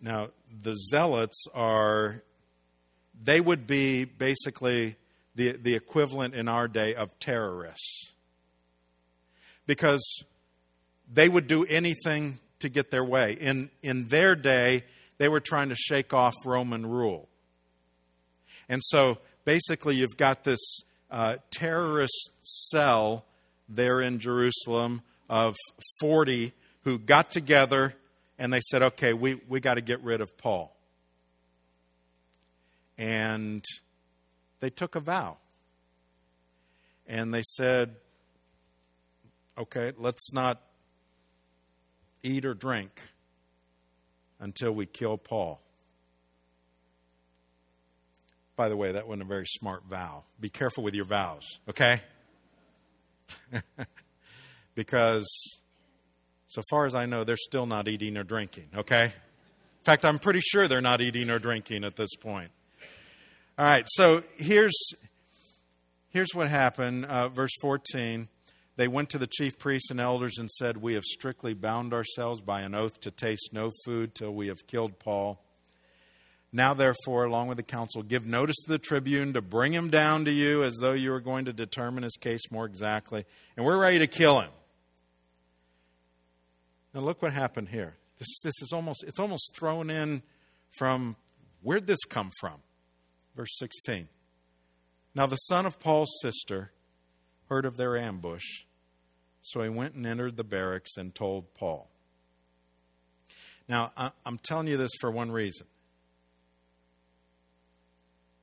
Now, 0.02 0.30
the 0.62 0.76
zealots 0.76 1.46
are, 1.54 2.24
they 3.24 3.40
would 3.40 3.68
be 3.68 4.06
basically 4.06 4.96
the, 5.36 5.52
the 5.52 5.76
equivalent 5.76 6.34
in 6.34 6.48
our 6.48 6.68
day 6.68 6.96
of 6.96 7.18
terrorists. 7.20 8.14
Because 9.68 10.24
they 11.12 11.30
would 11.30 11.48
do 11.48 11.66
anything 11.66 12.40
to 12.60 12.70
get 12.70 12.90
their 12.90 13.04
way. 13.04 13.34
In, 13.34 13.70
in 13.84 14.08
their 14.08 14.36
day, 14.36 14.84
they 15.18 15.30
were 15.30 15.40
trying 15.40 15.70
to 15.70 15.76
shake 15.76 16.14
off 16.14 16.34
Roman 16.46 16.86
rule. 16.86 17.30
And 18.68 18.82
so 18.84 19.20
basically, 19.46 19.96
you've 19.96 20.18
got 20.18 20.44
this 20.44 20.60
uh, 21.12 21.38
terrorist 21.52 22.32
cell 22.42 23.26
there 23.70 24.02
in 24.02 24.20
Jerusalem 24.20 25.02
of 25.30 25.56
40 26.00 26.54
who 26.84 26.98
got 26.98 27.32
together 27.32 27.94
and 28.42 28.52
they 28.52 28.60
said, 28.60 28.82
okay, 28.82 29.14
we, 29.14 29.40
we 29.48 29.60
got 29.60 29.76
to 29.76 29.82
get 29.82 30.02
rid 30.02 30.20
of 30.20 30.36
Paul. 30.36 30.76
And 32.98 33.64
they 34.62 34.72
took 34.72 34.96
a 34.96 35.00
vow. 35.00 35.38
And 37.06 37.32
they 37.32 37.44
said, 37.44 37.98
okay, 39.60 39.92
let's 39.96 40.34
not 40.34 40.60
eat 42.24 42.44
or 42.44 42.56
drink 42.56 43.00
until 44.40 44.72
we 44.72 44.88
kill 44.88 45.20
Paul. 45.20 45.62
By 48.56 48.70
the 48.70 48.76
way, 48.76 48.92
that 48.92 49.08
wasn't 49.08 49.22
a 49.22 49.28
very 49.28 49.46
smart 49.46 49.84
vow. 49.88 50.24
Be 50.40 50.50
careful 50.50 50.84
with 50.84 50.96
your 50.96 51.06
vows, 51.06 51.60
okay? 51.70 52.02
because, 54.74 55.61
so 56.52 56.62
far 56.70 56.86
as 56.86 56.94
I 56.94 57.06
know, 57.06 57.24
they're 57.24 57.38
still 57.38 57.66
not 57.66 57.88
eating 57.88 58.18
or 58.18 58.24
drinking, 58.24 58.68
okay? 58.76 59.06
In 59.06 59.86
fact, 59.86 60.04
I'm 60.04 60.20
pretty 60.20 60.42
sure 60.42 60.68
they're 60.68 60.82
not 60.82 61.00
eating 61.00 61.30
or 61.30 61.40
drinking 61.40 61.86
at 61.86 61.96
this 61.96 62.14
point. 62.20 62.52
All 63.58 63.66
right, 63.66 63.88
so 63.88 64.24
here's, 64.36 64.78
here's 66.10 66.36
what 66.36 66.50
happened. 66.50 67.06
Uh, 67.06 67.30
verse 67.30 67.52
14 67.62 68.28
they 68.76 68.88
went 68.88 69.10
to 69.12 69.18
the 69.18 69.28
chief 69.28 69.60
priests 69.60 69.92
and 69.92 70.00
elders 70.00 70.38
and 70.38 70.50
said, 70.50 70.78
We 70.78 70.96
have 70.96 71.04
strictly 71.04 71.54
bound 71.54 71.94
ourselves 71.94 72.42
by 72.42 72.62
an 72.62 72.74
oath 72.74 73.00
to 73.02 73.12
taste 73.12 73.52
no 73.54 73.70
food 73.86 74.16
till 74.16 74.34
we 74.34 74.48
have 74.48 74.66
killed 74.66 74.98
Paul. 74.98 75.40
Now, 76.52 76.74
therefore, 76.74 77.24
along 77.24 77.48
with 77.48 77.58
the 77.58 77.64
council, 77.64 78.04
give 78.04 78.26
notice 78.26 78.58
to 78.66 78.72
the 78.72 78.80
tribune 78.80 79.34
to 79.34 79.42
bring 79.42 79.72
him 79.72 79.90
down 79.90 80.26
to 80.26 80.32
you 80.32 80.64
as 80.64 80.76
though 80.82 80.94
you 80.94 81.12
were 81.12 81.22
going 81.22 81.46
to 81.46 81.54
determine 81.54 82.04
his 82.04 82.18
case 82.20 82.52
more 82.52 82.66
exactly. 82.66 83.24
And 83.56 83.66
we're 83.66 83.80
ready 83.80 84.00
to 84.00 84.08
kill 84.08 84.42
him. 84.42 84.50
Now, 86.94 87.02
look 87.02 87.22
what 87.22 87.34
happened 87.34 87.70
here. 87.70 87.96
This, 88.20 88.28
this 88.44 88.62
is 88.62 88.72
almost, 88.74 89.04
it's 89.08 89.20
almost 89.20 89.56
thrown 89.58 89.90
in 89.90 90.22
from 90.78 91.16
where'd 91.62 91.88
this 91.88 92.04
come 92.08 92.30
from? 92.40 92.62
Verse 93.36 93.58
16. 93.58 94.08
Now 95.14 95.26
the 95.26 95.38
son 95.38 95.66
of 95.66 95.80
Paul's 95.80 96.12
sister 96.22 96.72
heard 97.50 97.66
of 97.66 97.78
their 97.78 97.98
ambush, 97.98 98.46
so 99.42 99.62
he 99.62 99.70
went 99.70 99.96
and 99.96 100.06
entered 100.06 100.38
the 100.38 100.44
barracks 100.44 100.96
and 100.98 101.14
told 101.14 101.54
Paul. 101.54 101.90
Now, 103.68 103.92
I'm 104.26 104.38
telling 104.38 104.68
you 104.68 104.78
this 104.78 104.92
for 105.00 105.10
one 105.10 105.32
reason. 105.32 105.68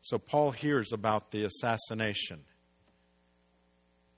So 0.00 0.18
Paul 0.18 0.52
hears 0.52 0.92
about 0.92 1.32
the 1.32 1.44
assassination. 1.44 2.40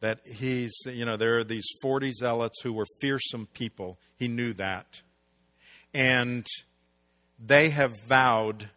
That 0.00 0.26
he's, 0.26 0.72
you 0.86 1.04
know, 1.04 1.16
there 1.16 1.38
are 1.38 1.44
these 1.44 1.66
40 1.82 2.10
zealots 2.12 2.62
who 2.62 2.72
were 2.72 2.86
fearsome 3.00 3.48
people. 3.52 3.98
He 4.16 4.28
knew 4.28 4.54
that. 4.54 5.02
And 5.92 6.46
they 7.38 7.70
have 7.70 8.00
vowed 8.06 8.70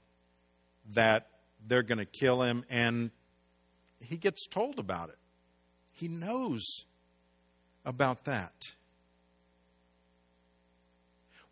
that 0.93 1.27
they're 1.65 1.83
going 1.83 1.99
to 1.99 2.05
kill 2.05 2.41
him, 2.41 2.65
and 2.69 3.11
he 3.99 4.17
gets 4.17 4.47
told 4.47 4.79
about 4.79 5.09
it. 5.09 5.17
He 5.93 6.07
knows 6.07 6.63
about 7.85 8.25
that. 8.25 8.53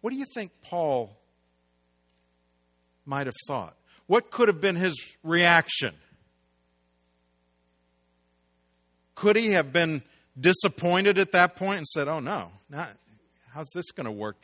What 0.01 0.09
do 0.09 0.17
you 0.17 0.25
think 0.33 0.51
Paul 0.63 1.17
might 3.05 3.27
have 3.27 3.35
thought? 3.47 3.77
What 4.07 4.31
could 4.31 4.47
have 4.47 4.59
been 4.59 4.75
his 4.75 5.17
reaction? 5.23 5.95
Could 9.21 9.35
he 9.35 9.51
have 9.51 9.71
been 9.71 10.01
disappointed 10.39 11.19
at 11.19 11.33
that 11.33 11.55
point 11.55 11.77
and 11.77 11.85
said, 11.85 12.07
Oh, 12.07 12.19
no, 12.19 12.51
not, 12.71 12.89
how's 13.51 13.69
this 13.75 13.91
going 13.91 14.05
to 14.05 14.11
work? 14.11 14.35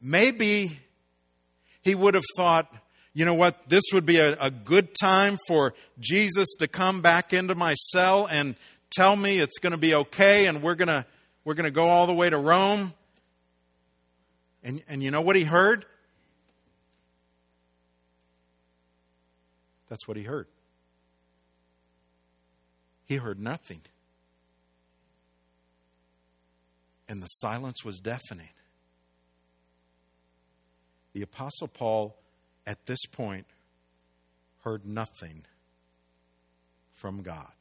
Maybe 0.00 0.80
he 1.82 1.94
would 1.94 2.14
have 2.14 2.24
thought, 2.36 2.74
you 3.14 3.24
know 3.24 3.34
what, 3.34 3.68
this 3.68 3.84
would 3.92 4.04
be 4.04 4.18
a, 4.18 4.36
a, 4.40 4.50
good 4.50 4.96
time 5.00 5.38
for 5.46 5.74
Jesus 6.00 6.48
to 6.58 6.66
come 6.66 7.02
back 7.02 7.32
into 7.32 7.54
my 7.54 7.74
cell 7.74 8.26
and 8.26 8.56
tell 8.90 9.14
me 9.14 9.38
it's 9.38 9.60
going 9.60 9.70
to 9.70 9.78
be 9.78 9.94
okay 9.94 10.46
and 10.46 10.60
we're 10.60 10.74
going 10.74 10.88
to 10.88 11.06
we're 11.44 11.54
going 11.54 11.66
to 11.66 11.70
go 11.70 11.86
all 11.86 12.08
the 12.08 12.14
way 12.14 12.28
to 12.28 12.36
Rome. 12.36 12.94
And, 14.64 14.82
and 14.88 15.04
you 15.04 15.12
know 15.12 15.20
what 15.20 15.36
he 15.36 15.44
heard? 15.44 15.86
That's 19.88 20.08
what 20.08 20.16
he 20.16 20.24
heard. 20.24 20.48
He 23.12 23.18
heard 23.18 23.38
nothing. 23.38 23.82
And 27.06 27.22
the 27.22 27.26
silence 27.26 27.84
was 27.84 28.00
deafening. 28.00 28.48
The 31.12 31.20
Apostle 31.20 31.68
Paul, 31.68 32.16
at 32.66 32.86
this 32.86 33.04
point, 33.04 33.44
heard 34.64 34.86
nothing 34.86 35.44
from 36.94 37.20
God. 37.20 37.52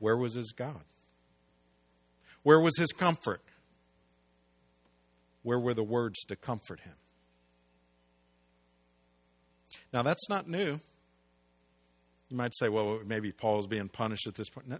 Where 0.00 0.16
was 0.16 0.34
his 0.34 0.50
God? 0.50 0.82
Where 2.42 2.60
was 2.60 2.76
his 2.76 2.90
comfort? 2.90 3.42
Where 5.44 5.60
were 5.60 5.74
the 5.74 5.84
words 5.84 6.18
to 6.24 6.34
comfort 6.34 6.80
him? 6.80 6.96
Now, 9.92 10.02
that's 10.02 10.28
not 10.28 10.48
new. 10.48 10.80
You 12.30 12.36
might 12.36 12.54
say, 12.54 12.68
well, 12.68 13.00
maybe 13.04 13.32
Paul 13.32 13.60
is 13.60 13.66
being 13.66 13.88
punished 13.88 14.26
at 14.26 14.34
this 14.34 14.48
point. 14.48 14.68
No, 14.68 14.78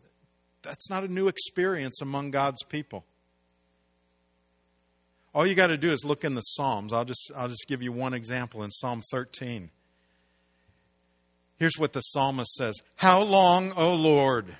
that's 0.63 0.89
not 0.89 1.05
a 1.05 1.09
new 1.09 1.29
experience 1.29 2.01
among 2.01 2.31
God's 2.31 2.63
people. 2.65 3.05
All 5.35 5.47
you 5.47 5.55
got 5.55 5.69
to 5.69 5.77
do 5.77 5.91
is 5.91 6.05
look 6.05 6.25
in 6.25 6.35
the 6.35 6.41
Psalms. 6.41 6.93
I'll 6.93 7.05
just, 7.05 7.31
I'll 7.37 7.49
just 7.49 7.67
give 7.69 7.83
you 7.83 7.93
one 7.93 8.15
example 8.15 8.63
in 8.63 8.71
Psalm 8.71 9.03
13. 9.13 9.71
Here's 11.57 11.79
what 11.79 11.93
the 11.93 12.01
psalmist 12.01 12.55
says 12.55 12.77
How 12.97 13.23
long, 13.23 13.73
O 13.73 13.95
Lord? 13.95 14.57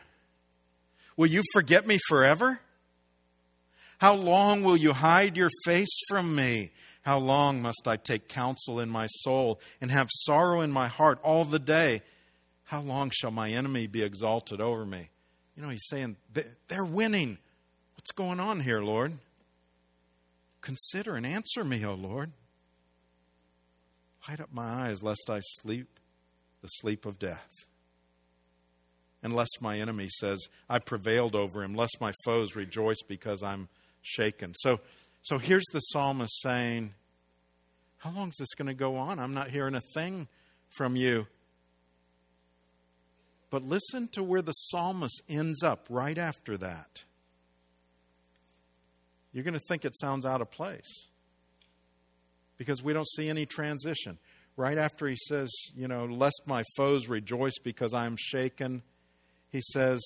Will 1.17 1.27
you 1.27 1.43
forget 1.53 1.87
me 1.87 1.99
forever? 2.09 2.61
How 3.99 4.15
long 4.15 4.63
will 4.63 4.77
you 4.77 4.93
hide 4.93 5.37
your 5.37 5.51
face 5.65 5.95
from 6.09 6.35
me? 6.35 6.71
How 7.03 7.19
long 7.19 7.61
must 7.61 7.87
I 7.87 7.97
take 7.97 8.29
counsel 8.29 8.81
in 8.81 8.89
my 8.89 9.07
soul 9.07 9.61
and 9.81 9.91
have 9.91 10.09
sorrow 10.11 10.61
in 10.61 10.71
my 10.71 10.89
heart 10.89 11.19
all 11.23 11.45
the 11.45 11.59
day? 11.59 12.03
How 12.71 12.81
long 12.81 13.11
shall 13.13 13.33
my 13.33 13.51
enemy 13.51 13.89
be 13.89 14.05
exalted 14.05 14.61
over 14.61 14.87
me? 14.87 15.11
You 15.57 15.63
know, 15.65 15.71
he's 15.71 15.89
saying, 15.89 16.15
they're 16.69 16.85
winning. 16.85 17.39
What's 17.97 18.13
going 18.13 18.39
on 18.39 18.61
here, 18.61 18.81
Lord? 18.81 19.15
Consider 20.61 21.17
and 21.17 21.27
answer 21.27 21.65
me, 21.65 21.85
O 21.85 21.95
Lord. 21.95 22.31
Hide 24.21 24.41
up 24.41 24.51
my 24.53 24.87
eyes 24.87 25.03
lest 25.03 25.29
I 25.29 25.41
sleep 25.41 25.99
the 26.63 26.69
sleep 26.69 27.07
of 27.07 27.19
death 27.19 27.51
unless 29.21 29.49
my 29.61 29.81
enemy 29.81 30.07
says, 30.09 30.39
I 30.69 30.79
prevailed 30.79 31.35
over 31.35 31.65
him, 31.65 31.75
lest 31.75 32.01
my 32.01 32.13
foes 32.25 32.55
rejoice 32.55 33.03
because 33.03 33.43
I'm 33.43 33.69
shaken. 34.01 34.55
So, 34.55 34.79
so 35.23 35.39
here's 35.39 35.67
the 35.73 35.81
psalmist 35.81 36.41
saying, 36.41 36.95
How 37.97 38.13
long 38.13 38.29
is 38.29 38.37
this 38.39 38.55
going 38.55 38.69
to 38.69 38.75
go 38.75 38.95
on? 38.95 39.19
I'm 39.19 39.35
not 39.35 39.51
hearing 39.51 39.75
a 39.75 39.83
thing 39.93 40.29
from 40.69 40.95
you. 40.95 41.27
But 43.51 43.65
listen 43.65 44.09
to 44.13 44.23
where 44.23 44.43
the 44.43 44.53
psalmist 44.53 45.23
ends 45.29 45.63
up 45.63 45.87
right 45.91 46.17
after 46.17 46.57
that. 46.59 47.05
You're 49.33 49.45
going 49.45 49.55
to 49.55 49.61
think 49.69 49.85
it 49.85 49.99
sounds 49.99 50.25
out 50.25 50.41
of 50.41 50.51
place 50.51 51.09
because 52.57 52.83
we 52.83 52.93
don't 52.93 53.09
see 53.09 53.29
any 53.29 53.47
transition. 53.47 54.19
Right 54.57 54.79
after 54.79 55.07
he 55.07 55.17
says, 55.17 55.51
you 55.75 55.89
know, 55.89 56.05
lest 56.05 56.43
my 56.47 56.65
foes 56.77 57.09
rejoice 57.09 57.59
because 57.59 57.95
I 57.95 58.07
am 58.07 58.17
shaken, 58.19 58.83
he 59.49 59.61
says, 59.73 60.01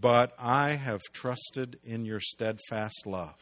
But 0.00 0.34
I 0.38 0.70
have 0.70 1.02
trusted 1.12 1.78
in 1.84 2.04
your 2.04 2.20
steadfast 2.20 3.06
love. 3.06 3.36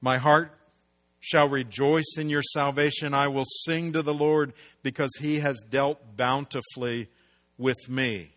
My 0.00 0.18
heart 0.18 0.57
shall 1.28 1.46
rejoice 1.46 2.16
in 2.16 2.30
your 2.30 2.42
salvation. 2.42 3.12
I 3.12 3.28
will 3.28 3.44
sing 3.66 3.92
to 3.92 4.00
the 4.00 4.14
Lord 4.14 4.54
because 4.82 5.10
he 5.20 5.40
has 5.40 5.62
dealt 5.68 6.16
bountifully 6.16 7.08
with 7.58 7.86
me. 7.86 8.30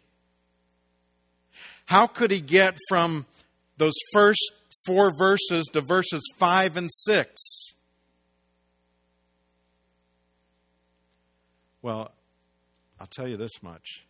How 1.86 2.06
could 2.06 2.32
he 2.32 2.41
get 2.41 2.77
from 2.89 3.25
those 3.77 3.93
first 4.12 4.51
four 4.86 5.13
verses 5.17 5.67
to 5.71 5.80
verses 5.80 6.21
5 6.38 6.75
and 6.75 6.91
6? 6.91 7.41
Well, 11.82 12.12
I'll 12.99 13.08
tell 13.08 13.27
you 13.27 13.38
this 13.38 13.63
much. 13.63 14.06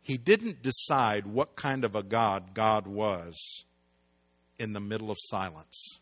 He 0.00 0.16
didn't 0.16 0.62
decide 0.62 1.26
what 1.26 1.56
kind 1.56 1.84
of 1.84 1.96
a 1.96 2.04
God 2.04 2.54
God 2.54 2.86
was 2.86 3.64
in 4.56 4.72
the 4.72 4.80
middle 4.80 5.10
of 5.10 5.16
silence. 5.22 6.00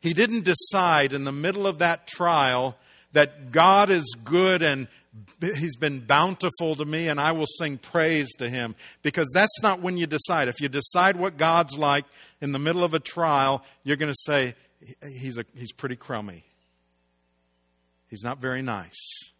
He 0.00 0.12
didn't 0.12 0.44
decide 0.44 1.12
in 1.12 1.24
the 1.24 1.32
middle 1.32 1.66
of 1.66 1.78
that 1.78 2.06
trial 2.06 2.76
that 3.12 3.50
God 3.52 3.90
is 3.90 4.16
good 4.24 4.62
and 4.62 4.88
He's 5.40 5.76
been 5.76 6.00
bountiful 6.00 6.74
to 6.76 6.84
me 6.84 7.08
and 7.08 7.18
I 7.18 7.32
will 7.32 7.46
sing 7.46 7.78
praise 7.78 8.28
to 8.38 8.48
Him. 8.48 8.74
Because 9.02 9.30
that's 9.34 9.62
not 9.62 9.80
when 9.80 9.96
you 9.96 10.06
decide. 10.06 10.48
If 10.48 10.60
you 10.60 10.68
decide 10.68 11.16
what 11.16 11.36
God's 11.36 11.76
like 11.76 12.04
in 12.40 12.52
the 12.52 12.58
middle 12.58 12.84
of 12.84 12.94
a 12.94 13.00
trial, 13.00 13.64
you're 13.84 13.96
going 13.96 14.12
to 14.12 14.22
say, 14.24 14.54
He's, 15.18 15.38
a, 15.38 15.44
he's 15.56 15.72
pretty 15.72 15.96
crummy. 15.96 16.44
He's 18.08 18.22
not 18.22 18.40
very 18.40 18.62
nice. 18.62 19.32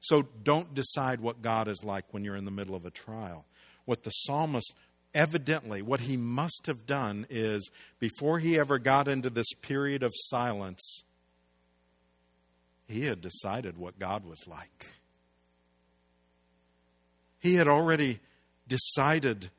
So 0.00 0.22
don't 0.42 0.74
decide 0.74 1.20
what 1.20 1.42
God 1.42 1.68
is 1.68 1.84
like 1.84 2.06
when 2.10 2.24
you're 2.24 2.36
in 2.36 2.44
the 2.44 2.50
middle 2.50 2.74
of 2.74 2.84
a 2.84 2.90
trial. 2.90 3.44
What 3.84 4.02
the 4.02 4.10
psalmist 4.10 4.74
evidently, 5.14 5.82
what 5.82 6.00
he 6.00 6.16
must 6.16 6.66
have 6.66 6.86
done 6.86 7.26
is 7.30 7.70
before 7.98 8.38
he 8.38 8.58
ever 8.58 8.78
got 8.78 9.08
into 9.08 9.30
this 9.30 9.52
period 9.60 10.02
of 10.02 10.12
silence, 10.14 11.04
he 12.88 13.06
had 13.06 13.20
decided 13.20 13.76
what 13.76 13.98
God 13.98 14.24
was 14.24 14.46
like. 14.46 14.86
He 17.38 17.54
had 17.54 17.68
already 17.68 18.20
decided 18.68 19.50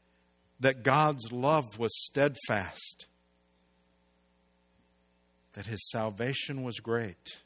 that 0.60 0.84
God's 0.84 1.32
love 1.32 1.78
was 1.78 1.92
steadfast 2.06 3.08
that 5.54 5.68
his 5.68 5.89
salvation 5.92 6.63
was 6.63 6.80
great, 6.80 7.42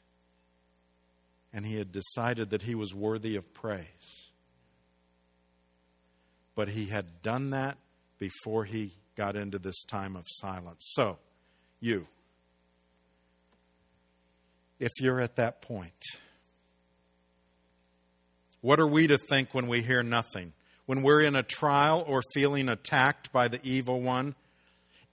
and 1.52 1.64
he 1.64 1.76
had 1.76 1.92
decided 1.92 2.50
that 2.50 2.62
he 2.62 2.74
was 2.74 2.94
worthy 2.94 3.36
of 3.36 3.54
praise. 3.54 4.30
But 6.54 6.70
he 6.70 6.86
had 6.86 7.22
done 7.22 7.50
that 7.50 7.78
before 8.18 8.64
he 8.64 8.92
got 9.16 9.36
into 9.36 9.58
this 9.58 9.84
time 9.84 10.16
of 10.16 10.24
silence. 10.28 10.84
So, 10.92 11.18
you, 11.80 12.06
if 14.78 14.92
you're 15.00 15.20
at 15.20 15.36
that 15.36 15.62
point, 15.62 16.04
what 18.60 18.80
are 18.80 18.86
we 18.86 19.06
to 19.06 19.18
think 19.18 19.54
when 19.54 19.68
we 19.68 19.82
hear 19.82 20.02
nothing? 20.02 20.52
When 20.86 21.02
we're 21.02 21.22
in 21.22 21.36
a 21.36 21.42
trial 21.42 22.04
or 22.06 22.22
feeling 22.32 22.68
attacked 22.68 23.32
by 23.32 23.48
the 23.48 23.60
evil 23.62 24.00
one? 24.00 24.34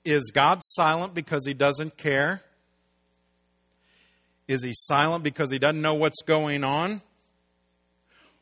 is 0.06 0.32
God 0.32 0.60
silent 0.64 1.14
because 1.16 1.46
he 1.46 1.54
doesn't 1.54 1.98
care? 1.98 2.44
Is 4.48 4.64
he 4.64 4.72
silent 4.74 5.24
because 5.24 5.50
he 5.50 5.58
doesn't 5.58 5.82
know 5.82 5.96
what's 5.96 6.22
going 6.22 6.64
on? 6.64 7.02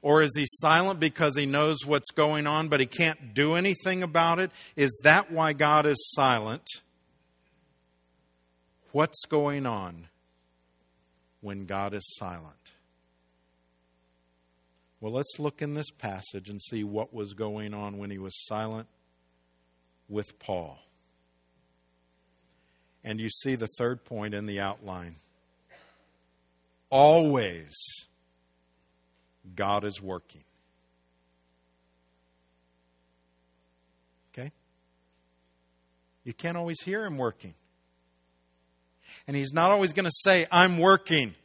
Or 0.04 0.22
is 0.22 0.36
he 0.36 0.46
silent 0.46 1.00
because 1.00 1.38
he 1.38 1.46
knows 1.46 1.86
what's 1.86 2.12
going 2.12 2.46
on 2.46 2.68
but 2.68 2.82
he 2.82 2.86
can't 2.86 3.34
do 3.34 3.56
anything 3.56 4.04
about 4.04 4.38
it? 4.38 4.52
Is 4.76 5.02
that 5.06 5.32
why 5.32 5.54
God 5.54 5.86
is 5.86 5.98
silent? 6.13 6.68
What's 8.92 9.26
going 9.26 9.66
on 9.66 10.10
when 11.39 11.66
God 11.66 11.94
is 11.94 12.04
silent? 12.18 12.74
Well, 15.00 15.13
let's 15.13 15.39
look 15.39 15.62
in 15.62 15.74
this 15.74 15.89
passage 15.89 16.50
and 16.50 16.62
see 16.62 16.84
what 16.84 17.13
was 17.13 17.34
going 17.34 17.74
on 17.74 17.98
when 17.98 18.12
he 18.12 18.18
was 18.18 18.46
silent 18.46 18.88
with 20.10 20.38
Paul. 20.38 20.80
And 23.06 23.22
you 23.22 23.30
see 23.30 23.56
the 23.56 23.70
third 23.78 24.04
point 24.04 24.34
in 24.34 24.48
the 24.48 24.60
outline. 24.60 25.16
Always, 26.89 27.74
God 29.56 29.84
is 29.84 30.01
working. 30.01 30.43
Okay? 34.32 34.51
You 36.23 36.34
can't 36.34 36.58
always 36.58 36.82
hear 36.82 37.06
Him 37.06 37.17
working. 37.17 37.53
And 39.27 39.36
He's 39.36 39.53
not 39.53 39.71
always 39.71 39.93
going 39.93 40.06
to 40.06 40.12
say, 40.23 40.47
I'm 40.51 40.79
working. 40.79 41.36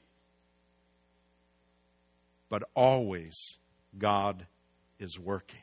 But 2.48 2.64
always, 2.74 3.36
God 3.96 4.46
is 4.98 5.18
working. 5.18 5.60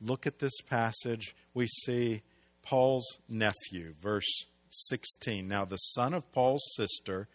Look 0.00 0.26
at 0.26 0.38
this 0.38 0.60
passage. 0.68 1.34
We 1.54 1.66
see 1.66 2.22
Paul's 2.62 3.18
nephew, 3.28 3.94
verse 4.00 4.44
16. 4.70 5.48
Now, 5.48 5.64
the 5.64 5.76
son 5.76 6.14
of 6.14 6.30
Paul's 6.32 6.64
sister 6.76 7.28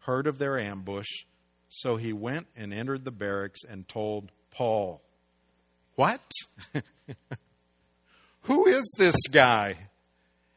heard 0.00 0.26
of 0.26 0.38
their 0.38 0.58
ambush, 0.58 1.08
so 1.76 1.96
he 1.96 2.12
went 2.12 2.46
and 2.56 2.72
entered 2.72 3.04
the 3.04 3.10
barracks 3.10 3.60
and 3.68 3.86
told 3.86 4.32
Paul, 4.50 5.02
What? 5.94 6.22
Who 8.42 8.66
is 8.66 8.94
this 8.98 9.16
guy? 9.30 9.76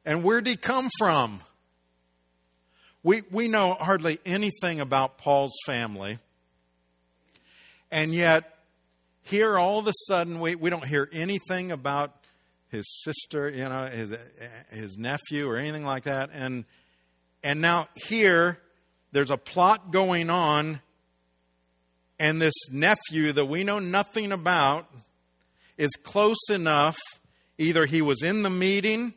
And 0.05 0.23
where'd 0.23 0.47
he 0.47 0.55
come 0.55 0.89
from? 0.97 1.41
We, 3.03 3.23
we 3.31 3.47
know 3.47 3.73
hardly 3.73 4.19
anything 4.25 4.79
about 4.79 5.17
Paul's 5.17 5.57
family. 5.65 6.19
And 7.91 8.13
yet, 8.13 8.57
here 9.23 9.57
all 9.57 9.79
of 9.79 9.87
a 9.87 9.93
sudden, 10.07 10.39
we, 10.39 10.55
we 10.55 10.69
don't 10.69 10.85
hear 10.85 11.09
anything 11.11 11.71
about 11.71 12.13
his 12.69 12.85
sister, 13.03 13.49
you 13.49 13.67
know, 13.67 13.87
his, 13.87 14.15
his 14.71 14.97
nephew 14.97 15.49
or 15.49 15.57
anything 15.57 15.83
like 15.83 16.03
that. 16.03 16.29
And, 16.33 16.65
and 17.43 17.61
now 17.61 17.89
here, 17.95 18.59
there's 19.11 19.31
a 19.31 19.37
plot 19.37 19.91
going 19.91 20.29
on, 20.29 20.81
and 22.19 22.41
this 22.41 22.53
nephew 22.69 23.31
that 23.33 23.45
we 23.45 23.63
know 23.63 23.79
nothing 23.79 24.31
about 24.31 24.89
is 25.77 25.91
close 26.03 26.49
enough. 26.49 26.97
Either 27.57 27.85
he 27.85 28.01
was 28.01 28.21
in 28.21 28.43
the 28.43 28.49
meeting 28.49 29.13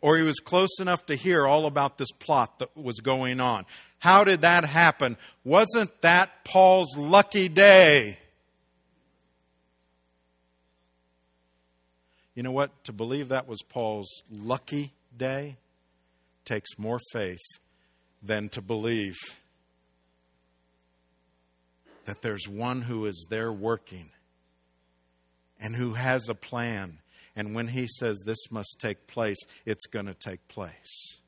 or 0.00 0.16
he 0.16 0.22
was 0.22 0.38
close 0.40 0.80
enough 0.80 1.06
to 1.06 1.14
hear 1.14 1.46
all 1.46 1.66
about 1.66 1.98
this 1.98 2.10
plot 2.12 2.58
that 2.58 2.76
was 2.76 3.00
going 3.00 3.40
on. 3.40 3.66
How 3.98 4.24
did 4.24 4.42
that 4.42 4.64
happen? 4.64 5.16
Wasn't 5.44 5.90
that 6.02 6.44
Paul's 6.44 6.96
lucky 6.96 7.48
day? 7.48 8.18
You 12.34 12.42
know 12.42 12.52
what? 12.52 12.84
To 12.84 12.92
believe 12.92 13.28
that 13.28 13.46
was 13.46 13.60
Paul's 13.62 14.22
lucky 14.30 14.92
day 15.16 15.56
takes 16.44 16.78
more 16.78 17.00
faith 17.12 17.42
than 18.22 18.48
to 18.50 18.62
believe 18.62 19.16
that 22.10 22.22
there's 22.22 22.48
one 22.48 22.80
who 22.82 23.06
is 23.06 23.28
there 23.30 23.52
working 23.52 24.10
and 25.60 25.76
who 25.76 25.94
has 25.94 26.28
a 26.28 26.34
plan. 26.34 26.98
And 27.36 27.54
when 27.54 27.68
he 27.68 27.86
says 27.86 28.24
this 28.26 28.50
must 28.50 28.80
take 28.80 29.06
place, 29.06 29.38
it's 29.64 29.86
going 29.86 30.06
to 30.06 30.14
take 30.14 30.48
place. 30.48 31.20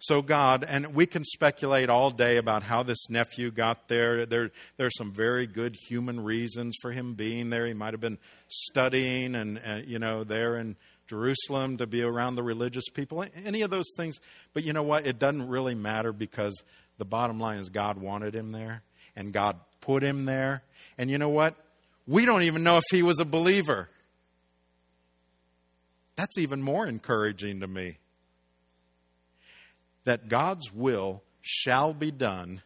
So, 0.00 0.22
God, 0.22 0.66
and 0.68 0.92
we 0.92 1.06
can 1.06 1.22
speculate 1.22 1.88
all 1.88 2.10
day 2.10 2.36
about 2.36 2.64
how 2.64 2.82
this 2.82 3.08
nephew 3.08 3.52
got 3.52 3.86
there. 3.86 4.26
There, 4.26 4.50
there 4.76 4.88
are 4.88 4.96
some 4.98 5.12
very 5.12 5.46
good 5.46 5.76
human 5.88 6.24
reasons 6.24 6.74
for 6.82 6.90
him 6.90 7.14
being 7.14 7.50
there. 7.50 7.66
He 7.66 7.74
might 7.74 7.94
have 7.94 8.00
been 8.00 8.18
studying 8.48 9.36
and, 9.36 9.60
uh, 9.64 9.82
you 9.86 10.00
know, 10.00 10.24
there 10.24 10.56
in 10.56 10.74
Jerusalem 11.06 11.76
to 11.76 11.86
be 11.86 12.02
around 12.02 12.34
the 12.34 12.42
religious 12.42 12.88
people, 12.88 13.24
any 13.44 13.62
of 13.62 13.70
those 13.70 13.88
things. 13.96 14.18
But 14.52 14.64
you 14.64 14.72
know 14.72 14.82
what? 14.82 15.06
It 15.06 15.20
doesn't 15.20 15.46
really 15.48 15.76
matter 15.76 16.12
because 16.12 16.64
the 17.00 17.04
bottom 17.04 17.40
line 17.40 17.58
is 17.58 17.68
God 17.68 17.98
wanted 17.98 18.36
him 18.36 18.52
there 18.52 18.84
and 19.16 19.32
God 19.32 19.58
put 19.80 20.04
him 20.04 20.24
there. 20.24 20.62
And 20.96 21.10
you 21.10 21.18
know 21.18 21.30
what? 21.30 21.56
We 22.06 22.24
don't 22.24 22.42
even 22.42 22.62
know 22.62 22.76
if 22.76 22.84
he 22.92 23.02
was 23.02 23.18
a 23.18 23.24
believer. 23.24 23.88
That's 26.14 26.38
even 26.38 26.62
more 26.62 26.86
encouraging 26.86 27.60
to 27.60 27.66
me 27.66 27.96
that 30.04 30.28
God's 30.28 30.72
will 30.72 31.22
shall 31.40 31.94
be 31.94 32.10
done, 32.10 32.62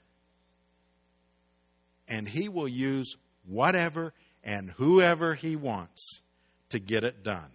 and 2.08 2.28
He 2.28 2.48
will 2.48 2.68
use 2.68 3.16
whatever 3.46 4.12
and 4.42 4.70
whoever 4.72 5.34
He 5.34 5.56
wants 5.56 6.20
to 6.70 6.78
get 6.78 7.04
it 7.04 7.22
done. 7.22 7.50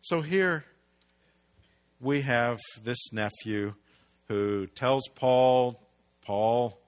So 0.00 0.22
here 0.22 0.64
we 2.00 2.22
have 2.22 2.58
this 2.82 3.12
nephew 3.12 3.74
who 4.28 4.66
tells 4.66 5.08
Paul, 5.08 5.80
Paul 6.22 6.78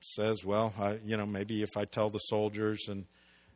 says, 0.00 0.44
Well, 0.44 0.72
I, 0.78 0.98
you 1.04 1.16
know, 1.16 1.26
maybe 1.26 1.62
if 1.62 1.76
I 1.76 1.84
tell 1.84 2.10
the 2.10 2.18
soldiers 2.18 2.88
and 2.88 3.06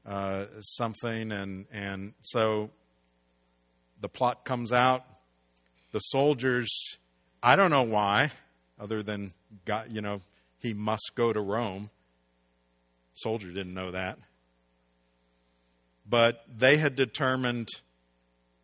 uh, 0.07 0.47
something, 0.61 1.33
and, 1.33 1.67
and 1.73 2.15
so 2.23 2.71
the 4.01 4.09
plot 4.09 4.45
comes 4.45 4.73
out. 4.73 5.05
The 5.93 6.01
soldiers 6.01 6.69
I 7.43 7.57
don't 7.57 7.71
know 7.71 7.83
why, 7.83 8.31
other 8.79 9.03
than 9.03 9.33
God, 9.65 9.89
you 9.91 10.01
know, 10.01 10.21
he 10.61 10.73
must 10.75 11.13
go 11.17 11.33
to 11.33 11.41
Rome. 11.41 11.91
Soldier 13.15 13.49
didn't 13.49 13.75
know 13.75 13.91
that. 13.91 14.19
But 16.09 16.45
they 16.57 16.77
had 16.77 16.95
determined 16.95 17.69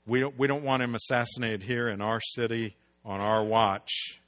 we 0.06 0.20
don't, 0.20 0.38
we 0.38 0.46
don't 0.46 0.62
want 0.62 0.82
him 0.82 0.94
assassinated 0.94 1.64
here 1.64 1.88
in 1.88 2.00
our 2.00 2.20
city 2.20 2.76
on 3.04 3.20
our 3.20 3.42
watch. 3.42 4.22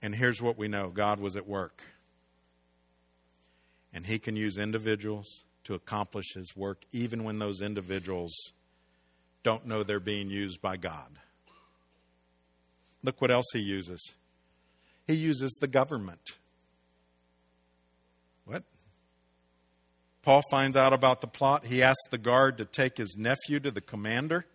And 0.00 0.14
here's 0.14 0.40
what 0.40 0.56
we 0.56 0.68
know 0.68 0.90
God 0.90 1.20
was 1.20 1.36
at 1.36 1.46
work. 1.46 1.82
And 3.92 4.06
he 4.06 4.18
can 4.18 4.36
use 4.36 4.58
individuals 4.58 5.44
to 5.64 5.74
accomplish 5.74 6.34
his 6.34 6.56
work, 6.56 6.84
even 6.92 7.24
when 7.24 7.38
those 7.38 7.60
individuals 7.60 8.32
don't 9.42 9.66
know 9.66 9.82
they're 9.82 10.00
being 10.00 10.30
used 10.30 10.60
by 10.60 10.76
God. 10.76 11.18
Look 13.02 13.20
what 13.20 13.30
else 13.30 13.46
he 13.52 13.60
uses. 13.60 14.14
He 15.06 15.14
uses 15.14 15.56
the 15.60 15.68
government. 15.68 16.20
What? 18.44 18.64
Paul 20.22 20.42
finds 20.50 20.76
out 20.76 20.92
about 20.92 21.20
the 21.20 21.26
plot. 21.26 21.64
He 21.64 21.82
asks 21.82 22.08
the 22.10 22.18
guard 22.18 22.58
to 22.58 22.64
take 22.64 22.98
his 22.98 23.16
nephew 23.16 23.60
to 23.60 23.70
the 23.70 23.80
commander. 23.80 24.46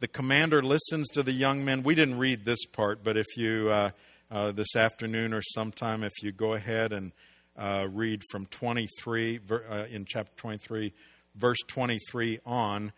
The 0.00 0.08
commander 0.08 0.62
listens 0.62 1.08
to 1.14 1.22
the 1.22 1.32
young 1.32 1.64
men. 1.64 1.82
We 1.82 1.94
didn't 1.94 2.18
read 2.18 2.44
this 2.44 2.66
part, 2.66 3.02
but 3.02 3.16
if 3.16 3.26
you, 3.36 3.70
uh, 3.70 3.90
uh, 4.30 4.52
this 4.52 4.74
afternoon 4.76 5.32
or 5.32 5.42
sometime, 5.42 6.02
if 6.02 6.12
you 6.22 6.32
go 6.32 6.54
ahead 6.54 6.92
and 6.92 7.12
uh, 7.56 7.86
read 7.90 8.22
from 8.30 8.46
23, 8.46 9.40
uh, 9.50 9.84
in 9.90 10.04
chapter 10.04 10.32
23, 10.36 10.92
verse 11.34 11.58
23 11.66 12.40
on, 12.44 12.92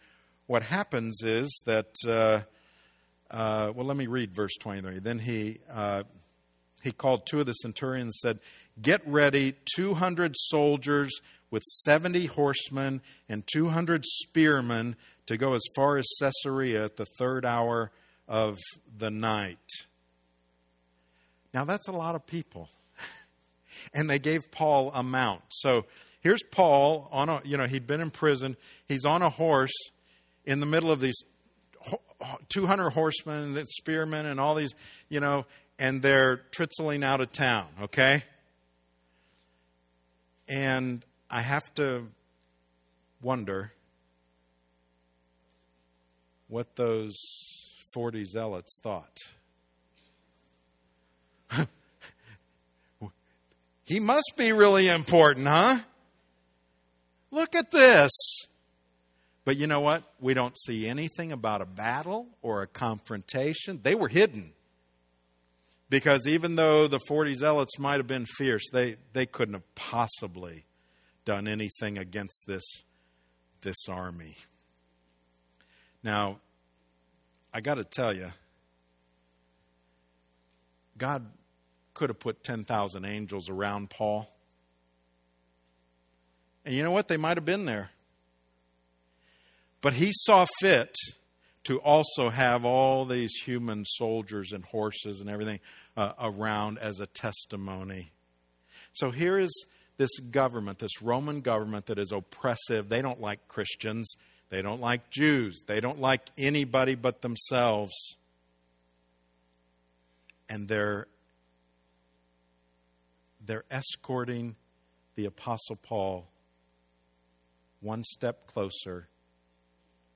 what 0.46 0.62
happens 0.62 1.22
is 1.22 1.62
that 1.66 1.94
uh, 2.06 2.40
uh, 3.30 3.72
well, 3.74 3.86
let 3.86 3.96
me 3.96 4.06
read 4.06 4.34
verse 4.34 4.56
23. 4.60 5.00
Then 5.00 5.18
he, 5.18 5.58
uh, 5.70 6.04
he 6.82 6.92
called 6.92 7.26
two 7.26 7.40
of 7.40 7.46
the 7.46 7.52
centurions 7.52 8.04
and 8.04 8.14
said, 8.14 8.40
Get 8.80 9.02
ready 9.06 9.54
200 9.76 10.34
soldiers 10.36 11.12
with 11.50 11.62
70 11.84 12.26
horsemen 12.26 13.02
and 13.28 13.44
200 13.52 14.04
spearmen 14.04 14.96
to 15.26 15.36
go 15.36 15.54
as 15.54 15.62
far 15.74 15.96
as 15.96 16.06
Caesarea 16.20 16.84
at 16.84 16.96
the 16.96 17.06
third 17.18 17.44
hour 17.44 17.90
of 18.26 18.58
the 18.96 19.10
night. 19.10 19.58
Now, 21.52 21.64
that's 21.64 21.88
a 21.88 21.92
lot 21.92 22.14
of 22.14 22.26
people. 22.26 22.68
and 23.94 24.08
they 24.08 24.18
gave 24.18 24.50
Paul 24.50 24.90
a 24.94 25.02
mount. 25.02 25.42
So 25.50 25.86
here's 26.20 26.42
Paul 26.42 27.08
on 27.10 27.28
a, 27.28 27.40
you 27.44 27.56
know, 27.56 27.66
he'd 27.66 27.86
been 27.86 28.00
in 28.00 28.10
prison. 28.10 28.56
He's 28.86 29.04
on 29.04 29.22
a 29.22 29.28
horse 29.28 29.74
in 30.44 30.60
the 30.60 30.66
middle 30.66 30.90
of 30.90 31.00
these 31.00 31.16
200 32.48 32.90
horsemen 32.90 33.56
and 33.56 33.68
spearmen 33.68 34.26
and 34.26 34.40
all 34.40 34.54
these, 34.54 34.74
you 35.08 35.20
know, 35.20 35.46
and 35.78 36.02
they're 36.02 36.38
tritzling 36.50 37.04
out 37.04 37.20
of 37.20 37.30
town, 37.32 37.66
okay? 37.82 38.24
And 40.48 41.04
I 41.30 41.42
have 41.42 41.72
to 41.74 42.08
wonder 43.22 43.72
what 46.48 46.76
those 46.76 47.16
40 47.92 48.24
zealots 48.24 48.78
thought. 48.82 49.16
He 53.88 54.00
must 54.00 54.34
be 54.36 54.52
really 54.52 54.86
important, 54.86 55.46
huh? 55.46 55.78
Look 57.30 57.54
at 57.54 57.70
this. 57.70 58.12
But 59.46 59.56
you 59.56 59.66
know 59.66 59.80
what? 59.80 60.02
We 60.20 60.34
don't 60.34 60.58
see 60.58 60.86
anything 60.86 61.32
about 61.32 61.62
a 61.62 61.66
battle 61.66 62.26
or 62.42 62.60
a 62.60 62.66
confrontation. 62.66 63.80
They 63.82 63.94
were 63.94 64.08
hidden. 64.08 64.52
Because 65.88 66.26
even 66.26 66.56
though 66.56 66.86
the 66.86 67.00
40 67.08 67.32
zealots 67.32 67.78
might 67.78 67.96
have 67.96 68.06
been 68.06 68.26
fierce, 68.26 68.68
they, 68.70 68.96
they 69.14 69.24
couldn't 69.24 69.54
have 69.54 69.74
possibly 69.74 70.66
done 71.24 71.48
anything 71.48 71.96
against 71.96 72.44
this, 72.46 72.64
this 73.62 73.88
army. 73.88 74.36
Now, 76.02 76.40
I 77.54 77.62
got 77.62 77.76
to 77.76 77.84
tell 77.84 78.14
you, 78.14 78.28
God 80.98 81.26
could 81.98 82.10
have 82.10 82.20
put 82.20 82.44
10,000 82.44 83.04
angels 83.04 83.50
around 83.50 83.90
Paul. 83.90 84.32
And 86.64 86.74
you 86.74 86.84
know 86.84 86.92
what? 86.92 87.08
They 87.08 87.16
might 87.16 87.36
have 87.36 87.44
been 87.44 87.64
there. 87.64 87.90
But 89.80 89.94
he 89.94 90.12
saw 90.12 90.46
fit 90.60 90.94
to 91.64 91.80
also 91.80 92.28
have 92.28 92.64
all 92.64 93.04
these 93.04 93.32
human 93.44 93.84
soldiers 93.84 94.52
and 94.52 94.64
horses 94.64 95.20
and 95.20 95.28
everything 95.28 95.58
uh, 95.96 96.12
around 96.20 96.78
as 96.78 97.00
a 97.00 97.06
testimony. 97.06 98.12
So 98.92 99.10
here 99.10 99.36
is 99.36 99.50
this 99.96 100.16
government, 100.18 100.78
this 100.78 101.02
Roman 101.02 101.40
government 101.40 101.86
that 101.86 101.98
is 101.98 102.12
oppressive. 102.12 102.88
They 102.88 103.02
don't 103.02 103.20
like 103.20 103.48
Christians, 103.48 104.14
they 104.50 104.62
don't 104.62 104.80
like 104.80 105.10
Jews, 105.10 105.62
they 105.66 105.80
don't 105.80 106.00
like 106.00 106.22
anybody 106.38 106.94
but 106.94 107.22
themselves. 107.22 108.16
And 110.48 110.68
they're 110.68 111.08
they're 113.48 113.64
escorting 113.70 114.54
the 115.16 115.24
apostle 115.24 115.74
Paul 115.74 116.28
one 117.80 118.04
step 118.04 118.46
closer 118.46 119.08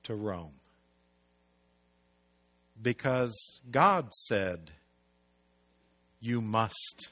to 0.03 0.15
Rome. 0.15 0.53
Because 2.79 3.33
God 3.71 4.13
said, 4.13 4.71
You 6.21 6.41
must 6.41 7.09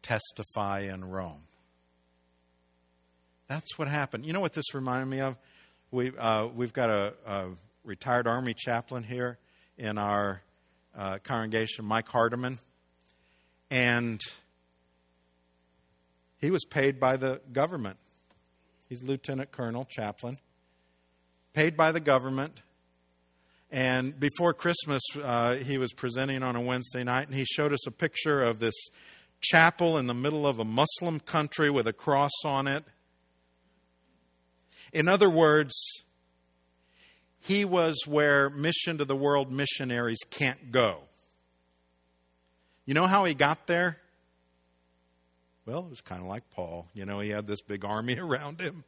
testify 0.00 0.80
in 0.80 1.04
Rome. 1.04 1.42
That's 3.46 3.78
what 3.78 3.88
happened. 3.88 4.24
You 4.24 4.32
know 4.32 4.40
what 4.40 4.54
this 4.54 4.74
reminded 4.74 5.06
me 5.06 5.20
of? 5.20 5.36
We, 5.90 6.12
uh, 6.16 6.46
we've 6.46 6.72
got 6.72 6.88
a, 6.88 7.12
a, 7.26 7.46
retired 7.84 8.26
Army 8.26 8.54
chaplain 8.54 9.02
here 9.02 9.38
in 9.76 9.98
our 9.98 10.42
uh, 10.96 11.18
congregation, 11.22 11.84
Mike 11.84 12.08
Hardiman. 12.08 12.58
And 13.70 14.20
he 16.38 16.50
was 16.50 16.64
paid 16.64 16.98
by 16.98 17.16
the 17.16 17.40
government. 17.52 17.98
He's 18.88 19.02
lieutenant 19.02 19.52
colonel, 19.52 19.84
chaplain 19.84 20.38
paid 21.58 21.76
by 21.76 21.90
the 21.90 21.98
government. 21.98 22.62
And 23.72 24.18
before 24.20 24.54
Christmas, 24.54 25.02
uh, 25.20 25.56
he 25.56 25.76
was 25.76 25.92
presenting 25.92 26.44
on 26.44 26.54
a 26.54 26.60
Wednesday 26.60 27.02
night, 27.02 27.26
and 27.26 27.34
he 27.34 27.44
showed 27.44 27.72
us 27.72 27.84
a 27.84 27.90
picture 27.90 28.44
of 28.44 28.60
this 28.60 28.76
chapel 29.40 29.98
in 29.98 30.06
the 30.06 30.14
middle 30.14 30.46
of 30.46 30.60
a 30.60 30.64
Muslim 30.64 31.18
country 31.18 31.68
with 31.68 31.88
a 31.88 31.92
cross 31.92 32.30
on 32.44 32.68
it. 32.68 32.84
In 34.92 35.08
other 35.08 35.28
words, 35.28 35.74
he 37.40 37.64
was 37.64 38.06
where 38.06 38.48
mission 38.50 38.98
to 38.98 39.04
the 39.04 39.16
world 39.16 39.50
missionaries 39.50 40.20
can't 40.30 40.70
go. 40.70 41.00
You 42.86 42.94
know 42.94 43.08
how 43.08 43.24
he 43.24 43.34
got 43.34 43.66
there? 43.66 43.98
Well, 45.68 45.80
it 45.80 45.90
was 45.90 46.00
kind 46.00 46.22
of 46.22 46.28
like 46.28 46.48
Paul. 46.48 46.88
You 46.94 47.04
know, 47.04 47.20
he 47.20 47.28
had 47.28 47.46
this 47.46 47.60
big 47.60 47.84
army 47.84 48.16
around 48.18 48.58
him. 48.58 48.84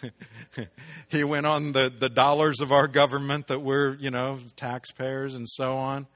he 1.08 1.24
went 1.24 1.44
on 1.44 1.72
the, 1.72 1.92
the 1.98 2.08
dollars 2.08 2.60
of 2.60 2.70
our 2.70 2.86
government 2.86 3.48
that 3.48 3.62
we're, 3.62 3.96
you 3.96 4.12
know, 4.12 4.38
taxpayers 4.54 5.34
and 5.34 5.48
so 5.48 5.72
on. 5.72 6.06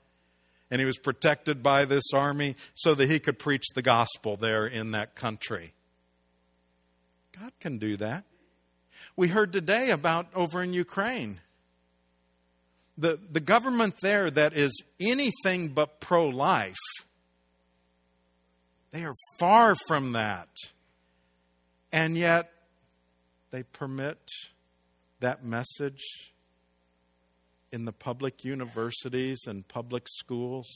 And 0.70 0.80
he 0.80 0.84
was 0.84 0.98
protected 0.98 1.64
by 1.64 1.84
this 1.84 2.04
army 2.14 2.54
so 2.74 2.94
that 2.94 3.10
he 3.10 3.18
could 3.18 3.40
preach 3.40 3.64
the 3.74 3.82
gospel 3.82 4.36
there 4.36 4.64
in 4.64 4.92
that 4.92 5.16
country. 5.16 5.72
God 7.36 7.50
can 7.58 7.78
do 7.78 7.96
that. 7.96 8.22
We 9.16 9.26
heard 9.26 9.52
today 9.52 9.90
about 9.90 10.28
over 10.32 10.62
in 10.62 10.72
Ukraine. 10.72 11.40
The, 12.96 13.18
the 13.32 13.40
government 13.40 13.96
there 14.00 14.30
that 14.30 14.52
is 14.52 14.84
anything 15.00 15.70
but 15.70 15.98
pro 15.98 16.28
life 16.28 16.76
they 18.94 19.04
are 19.04 19.14
far 19.40 19.74
from 19.88 20.12
that. 20.12 20.48
And 21.90 22.16
yet, 22.16 22.52
they 23.50 23.64
permit 23.64 24.20
that 25.18 25.44
message 25.44 26.32
in 27.72 27.86
the 27.86 27.92
public 27.92 28.44
universities 28.44 29.40
and 29.48 29.66
public 29.66 30.04
schools. 30.06 30.68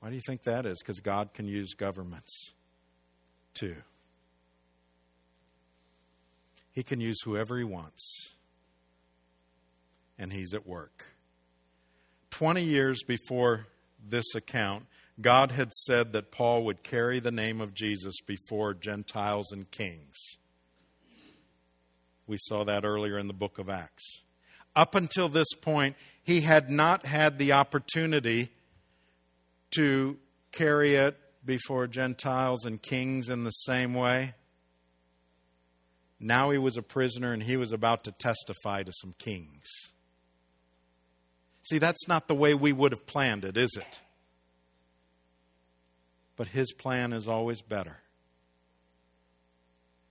Why 0.00 0.08
do 0.08 0.14
you 0.14 0.22
think 0.26 0.44
that 0.44 0.64
is? 0.64 0.78
Because 0.82 1.00
God 1.00 1.34
can 1.34 1.46
use 1.46 1.74
governments 1.74 2.54
too. 3.52 3.76
He 6.72 6.82
can 6.82 7.00
use 7.00 7.20
whoever 7.22 7.58
He 7.58 7.64
wants, 7.64 8.34
and 10.18 10.32
He's 10.32 10.54
at 10.54 10.66
work. 10.66 11.04
20 12.30 12.62
years 12.62 13.02
before 13.02 13.66
this 14.08 14.34
account, 14.34 14.86
God 15.20 15.50
had 15.50 15.72
said 15.72 16.12
that 16.12 16.30
Paul 16.30 16.64
would 16.64 16.82
carry 16.82 17.20
the 17.20 17.30
name 17.30 17.60
of 17.60 17.74
Jesus 17.74 18.20
before 18.26 18.74
Gentiles 18.74 19.50
and 19.50 19.70
kings. 19.70 20.16
We 22.26 22.36
saw 22.38 22.64
that 22.64 22.84
earlier 22.84 23.18
in 23.18 23.26
the 23.26 23.32
book 23.32 23.58
of 23.58 23.70
Acts. 23.70 24.22
Up 24.74 24.94
until 24.94 25.28
this 25.28 25.54
point, 25.60 25.96
he 26.22 26.42
had 26.42 26.68
not 26.68 27.06
had 27.06 27.38
the 27.38 27.52
opportunity 27.52 28.50
to 29.74 30.18
carry 30.52 30.96
it 30.96 31.18
before 31.44 31.86
Gentiles 31.86 32.64
and 32.66 32.82
kings 32.82 33.28
in 33.28 33.44
the 33.44 33.50
same 33.50 33.94
way. 33.94 34.34
Now 36.18 36.50
he 36.50 36.58
was 36.58 36.76
a 36.76 36.82
prisoner 36.82 37.32
and 37.32 37.42
he 37.42 37.56
was 37.56 37.72
about 37.72 38.04
to 38.04 38.12
testify 38.12 38.82
to 38.82 38.92
some 38.92 39.14
kings. 39.18 39.66
See, 41.62 41.78
that's 41.78 42.06
not 42.06 42.28
the 42.28 42.34
way 42.34 42.54
we 42.54 42.72
would 42.72 42.92
have 42.92 43.06
planned 43.06 43.44
it, 43.44 43.56
is 43.56 43.76
it? 43.76 44.00
But 46.36 46.48
his 46.48 46.72
plan 46.72 47.12
is 47.12 47.26
always 47.26 47.62
better. 47.62 47.98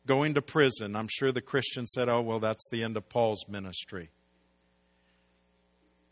Going 0.05 0.33
to 0.35 0.41
prison, 0.41 0.95
I'm 0.95 1.07
sure 1.09 1.31
the 1.31 1.41
Christian 1.41 1.85
said, 1.87 2.09
oh, 2.09 2.21
well, 2.21 2.39
that's 2.39 2.67
the 2.69 2.83
end 2.83 2.97
of 2.97 3.09
Paul's 3.09 3.47
ministry. 3.47 4.09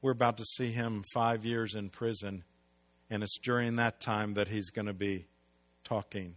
We're 0.02 0.12
about 0.12 0.38
to 0.38 0.46
see 0.46 0.72
him 0.72 1.04
five 1.14 1.46
years 1.46 1.76
in 1.76 1.90
prison, 1.90 2.44
and 3.10 3.24
it's 3.24 3.38
during 3.38 3.76
that 3.76 4.00
time 4.00 4.34
that 4.34 4.48
he's 4.48 4.70
going 4.70 4.88
to 4.88 4.94
be 4.94 5.28
talking 5.84 6.36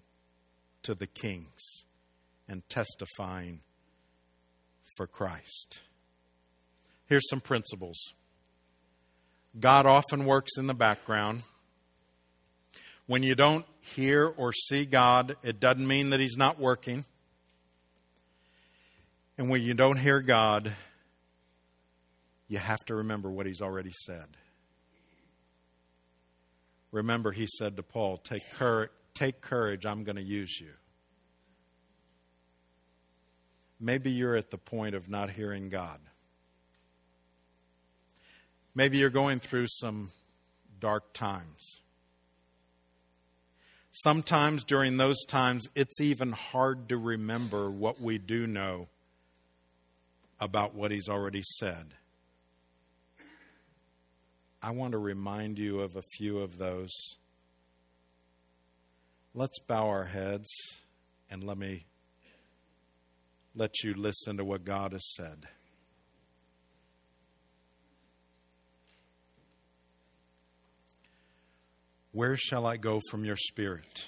to 0.82 0.94
the 0.94 1.06
kings 1.06 1.86
and 2.48 2.62
testifying 2.68 3.60
for 4.96 5.06
Christ. 5.06 5.80
Here's 7.06 7.28
some 7.28 7.40
principles 7.40 7.96
God 9.58 9.86
often 9.86 10.26
works 10.26 10.52
in 10.58 10.66
the 10.66 10.74
background. 10.74 11.42
When 13.06 13.22
you 13.22 13.34
don't 13.34 13.64
hear 13.94 14.26
or 14.26 14.52
see 14.52 14.84
God, 14.84 15.36
it 15.42 15.60
doesn't 15.60 15.86
mean 15.86 16.10
that 16.10 16.20
He's 16.20 16.36
not 16.36 16.58
working. 16.58 17.04
And 19.38 19.48
when 19.50 19.62
you 19.62 19.74
don't 19.74 19.98
hear 19.98 20.20
God, 20.20 20.72
you 22.48 22.58
have 22.58 22.84
to 22.86 22.94
remember 22.96 23.30
what 23.30 23.46
He's 23.46 23.60
already 23.60 23.92
said. 23.92 24.26
Remember, 26.90 27.32
He 27.32 27.46
said 27.46 27.76
to 27.76 27.82
Paul, 27.82 28.16
Take 28.18 28.42
courage, 28.52 28.90
take 29.14 29.40
courage 29.40 29.86
I'm 29.86 30.04
going 30.04 30.16
to 30.16 30.22
use 30.22 30.60
you. 30.60 30.72
Maybe 33.78 34.10
you're 34.10 34.36
at 34.36 34.50
the 34.50 34.58
point 34.58 34.94
of 34.94 35.08
not 35.08 35.30
hearing 35.30 35.68
God. 35.68 36.00
Maybe 38.74 38.98
you're 38.98 39.10
going 39.10 39.38
through 39.38 39.66
some 39.68 40.10
dark 40.80 41.12
times. 41.12 41.80
Sometimes 44.00 44.62
during 44.62 44.98
those 44.98 45.24
times, 45.24 45.68
it's 45.74 46.02
even 46.02 46.32
hard 46.32 46.90
to 46.90 46.98
remember 46.98 47.70
what 47.70 47.98
we 47.98 48.18
do 48.18 48.46
know 48.46 48.88
about 50.38 50.74
what 50.74 50.90
he's 50.90 51.08
already 51.08 51.40
said. 51.42 51.94
I 54.60 54.72
want 54.72 54.92
to 54.92 54.98
remind 54.98 55.58
you 55.58 55.80
of 55.80 55.96
a 55.96 56.02
few 56.02 56.40
of 56.40 56.58
those. 56.58 56.90
Let's 59.32 59.58
bow 59.60 59.88
our 59.88 60.04
heads 60.04 60.50
and 61.30 61.42
let 61.42 61.56
me 61.56 61.86
let 63.54 63.82
you 63.82 63.94
listen 63.94 64.36
to 64.36 64.44
what 64.44 64.66
God 64.66 64.92
has 64.92 65.14
said. 65.14 65.46
Where 72.16 72.38
shall 72.38 72.64
I 72.64 72.78
go 72.78 72.98
from 73.10 73.26
your 73.26 73.36
spirit? 73.36 74.06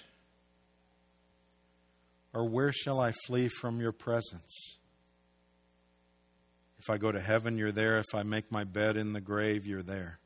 Or 2.32 2.48
where 2.48 2.72
shall 2.72 2.98
I 2.98 3.12
flee 3.26 3.48
from 3.48 3.82
your 3.82 3.92
presence? 3.92 4.78
If 6.78 6.88
I 6.88 6.96
go 6.96 7.12
to 7.12 7.20
heaven, 7.20 7.58
you're 7.58 7.70
there. 7.70 7.98
If 7.98 8.14
I 8.14 8.22
make 8.22 8.50
my 8.50 8.64
bed 8.64 8.96
in 8.96 9.12
the 9.12 9.20
grave, 9.20 9.66
you're 9.66 9.82
there. 9.82 10.20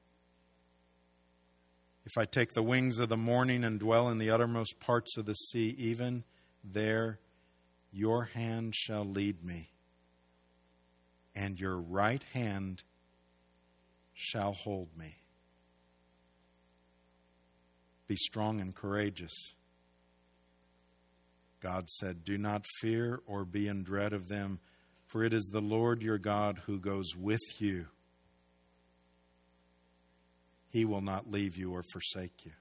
If 2.04 2.12
I 2.16 2.24
take 2.24 2.52
the 2.52 2.62
wings 2.62 3.00
of 3.00 3.08
the 3.08 3.16
morning 3.16 3.64
and 3.64 3.80
dwell 3.80 4.08
in 4.08 4.18
the 4.18 4.30
uttermost 4.30 4.78
parts 4.78 5.16
of 5.16 5.26
the 5.26 5.34
sea, 5.34 5.74
even 5.76 6.22
there 6.62 7.18
your 7.90 8.26
hand 8.26 8.76
shall 8.76 9.04
lead 9.04 9.44
me, 9.44 9.72
and 11.34 11.58
your 11.58 11.80
right 11.80 12.22
hand 12.32 12.84
shall 14.14 14.52
hold 14.52 14.96
me. 14.96 15.21
Be 18.12 18.16
strong 18.16 18.60
and 18.60 18.74
courageous. 18.74 19.54
God 21.62 21.88
said, 21.88 22.26
Do 22.26 22.36
not 22.36 22.66
fear 22.82 23.22
or 23.26 23.46
be 23.46 23.68
in 23.68 23.84
dread 23.84 24.12
of 24.12 24.28
them, 24.28 24.60
for 25.06 25.24
it 25.24 25.32
is 25.32 25.48
the 25.50 25.62
Lord 25.62 26.02
your 26.02 26.18
God 26.18 26.60
who 26.66 26.78
goes 26.78 27.16
with 27.16 27.40
you. 27.58 27.86
He 30.68 30.84
will 30.84 31.00
not 31.00 31.30
leave 31.30 31.56
you 31.56 31.72
or 31.72 31.82
forsake 31.90 32.44
you. 32.44 32.52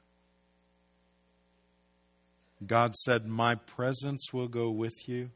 God 2.65 2.95
said, 2.95 3.27
My 3.27 3.55
presence 3.55 4.31
will 4.31 4.47
go 4.47 4.71
with 4.71 5.09
you, 5.09 5.31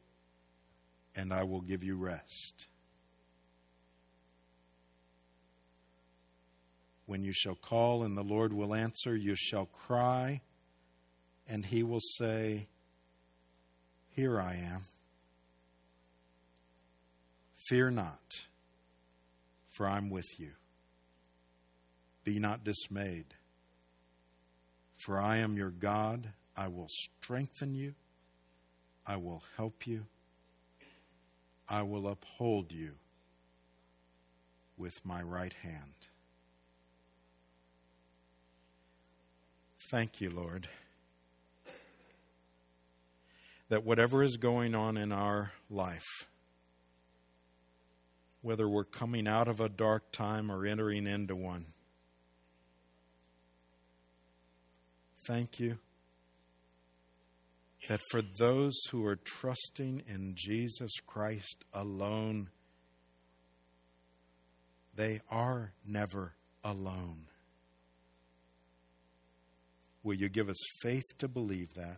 and 1.14 1.34
I 1.34 1.44
will 1.44 1.60
give 1.60 1.84
you 1.84 1.98
rest. 1.98 2.70
When 7.06 7.24
you 7.24 7.34
shall 7.34 7.56
call 7.56 8.04
and 8.04 8.18
the 8.18 8.24
Lord 8.24 8.52
will 8.52 8.74
answer, 8.74 9.16
you 9.16 9.36
shall 9.36 9.66
cry, 9.66 10.42
and 11.48 11.66
he 11.66 11.84
will 11.84 12.00
say, 12.00 12.68
Here 14.10 14.40
I 14.40 14.56
am. 14.56 14.82
Fear 17.68 17.92
not, 17.92 18.48
for 19.72 19.88
I'm 19.88 20.10
with 20.10 20.40
you. 20.40 20.52
Be 22.24 22.40
not 22.40 22.64
dismayed, 22.64 23.36
for 24.98 25.20
I 25.20 25.38
am 25.38 25.58
your 25.58 25.72
God. 25.72 26.30
I 26.58 26.70
will 26.70 26.88
strengthen 26.90 27.76
you, 27.76 27.94
I 29.06 29.18
will 29.18 29.44
help 29.58 29.86
you, 29.86 30.06
I 31.68 31.82
will 31.82 32.08
uphold 32.08 32.72
you 32.72 32.94
with 34.78 34.94
my 35.04 35.22
right 35.22 35.54
hand. 35.54 35.94
Thank 39.92 40.20
you, 40.20 40.32
Lord, 40.32 40.68
that 43.70 43.84
whatever 43.84 44.24
is 44.24 44.38
going 44.38 44.74
on 44.74 44.98
in 44.98 45.12
our 45.12 45.52
life, 45.70 46.28
whether 48.42 48.68
we're 48.68 48.84
coming 48.84 49.28
out 49.28 49.48
of 49.48 49.60
a 49.60 49.70
dark 49.70 50.12
time 50.12 50.52
or 50.52 50.66
entering 50.66 51.06
into 51.06 51.36
one, 51.36 51.68
thank 55.28 55.60
you 55.60 55.78
that 57.88 58.02
for 58.10 58.24
those 58.40 58.74
who 58.90 59.06
are 59.06 59.16
trusting 59.16 60.02
in 60.08 60.34
Jesus 60.36 61.00
Christ 61.06 61.64
alone, 61.72 62.50
they 64.96 65.22
are 65.30 65.74
never 65.86 66.34
alone. 66.64 67.28
Will 70.06 70.14
you 70.14 70.30
give 70.30 70.50
us 70.50 70.64
faith 70.82 71.18
to 71.18 71.28
believe 71.28 71.74
that? 71.74 71.98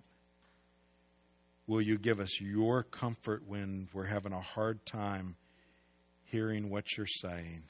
Will 1.68 1.82
you 1.82 1.98
give 1.98 2.22
us 2.22 2.40
your 2.40 2.82
comfort 2.82 3.44
when 3.46 3.90
we're 3.94 4.06
having 4.06 4.32
a 4.32 4.40
hard 4.40 4.86
time 4.86 5.36
hearing 6.24 6.70
what 6.70 6.96
you're 6.96 7.06
saying? 7.06 7.64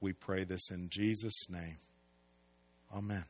We 0.00 0.14
pray 0.14 0.44
this 0.44 0.70
in 0.70 0.88
Jesus' 0.88 1.50
name. 1.50 1.76
Amen. 2.96 3.26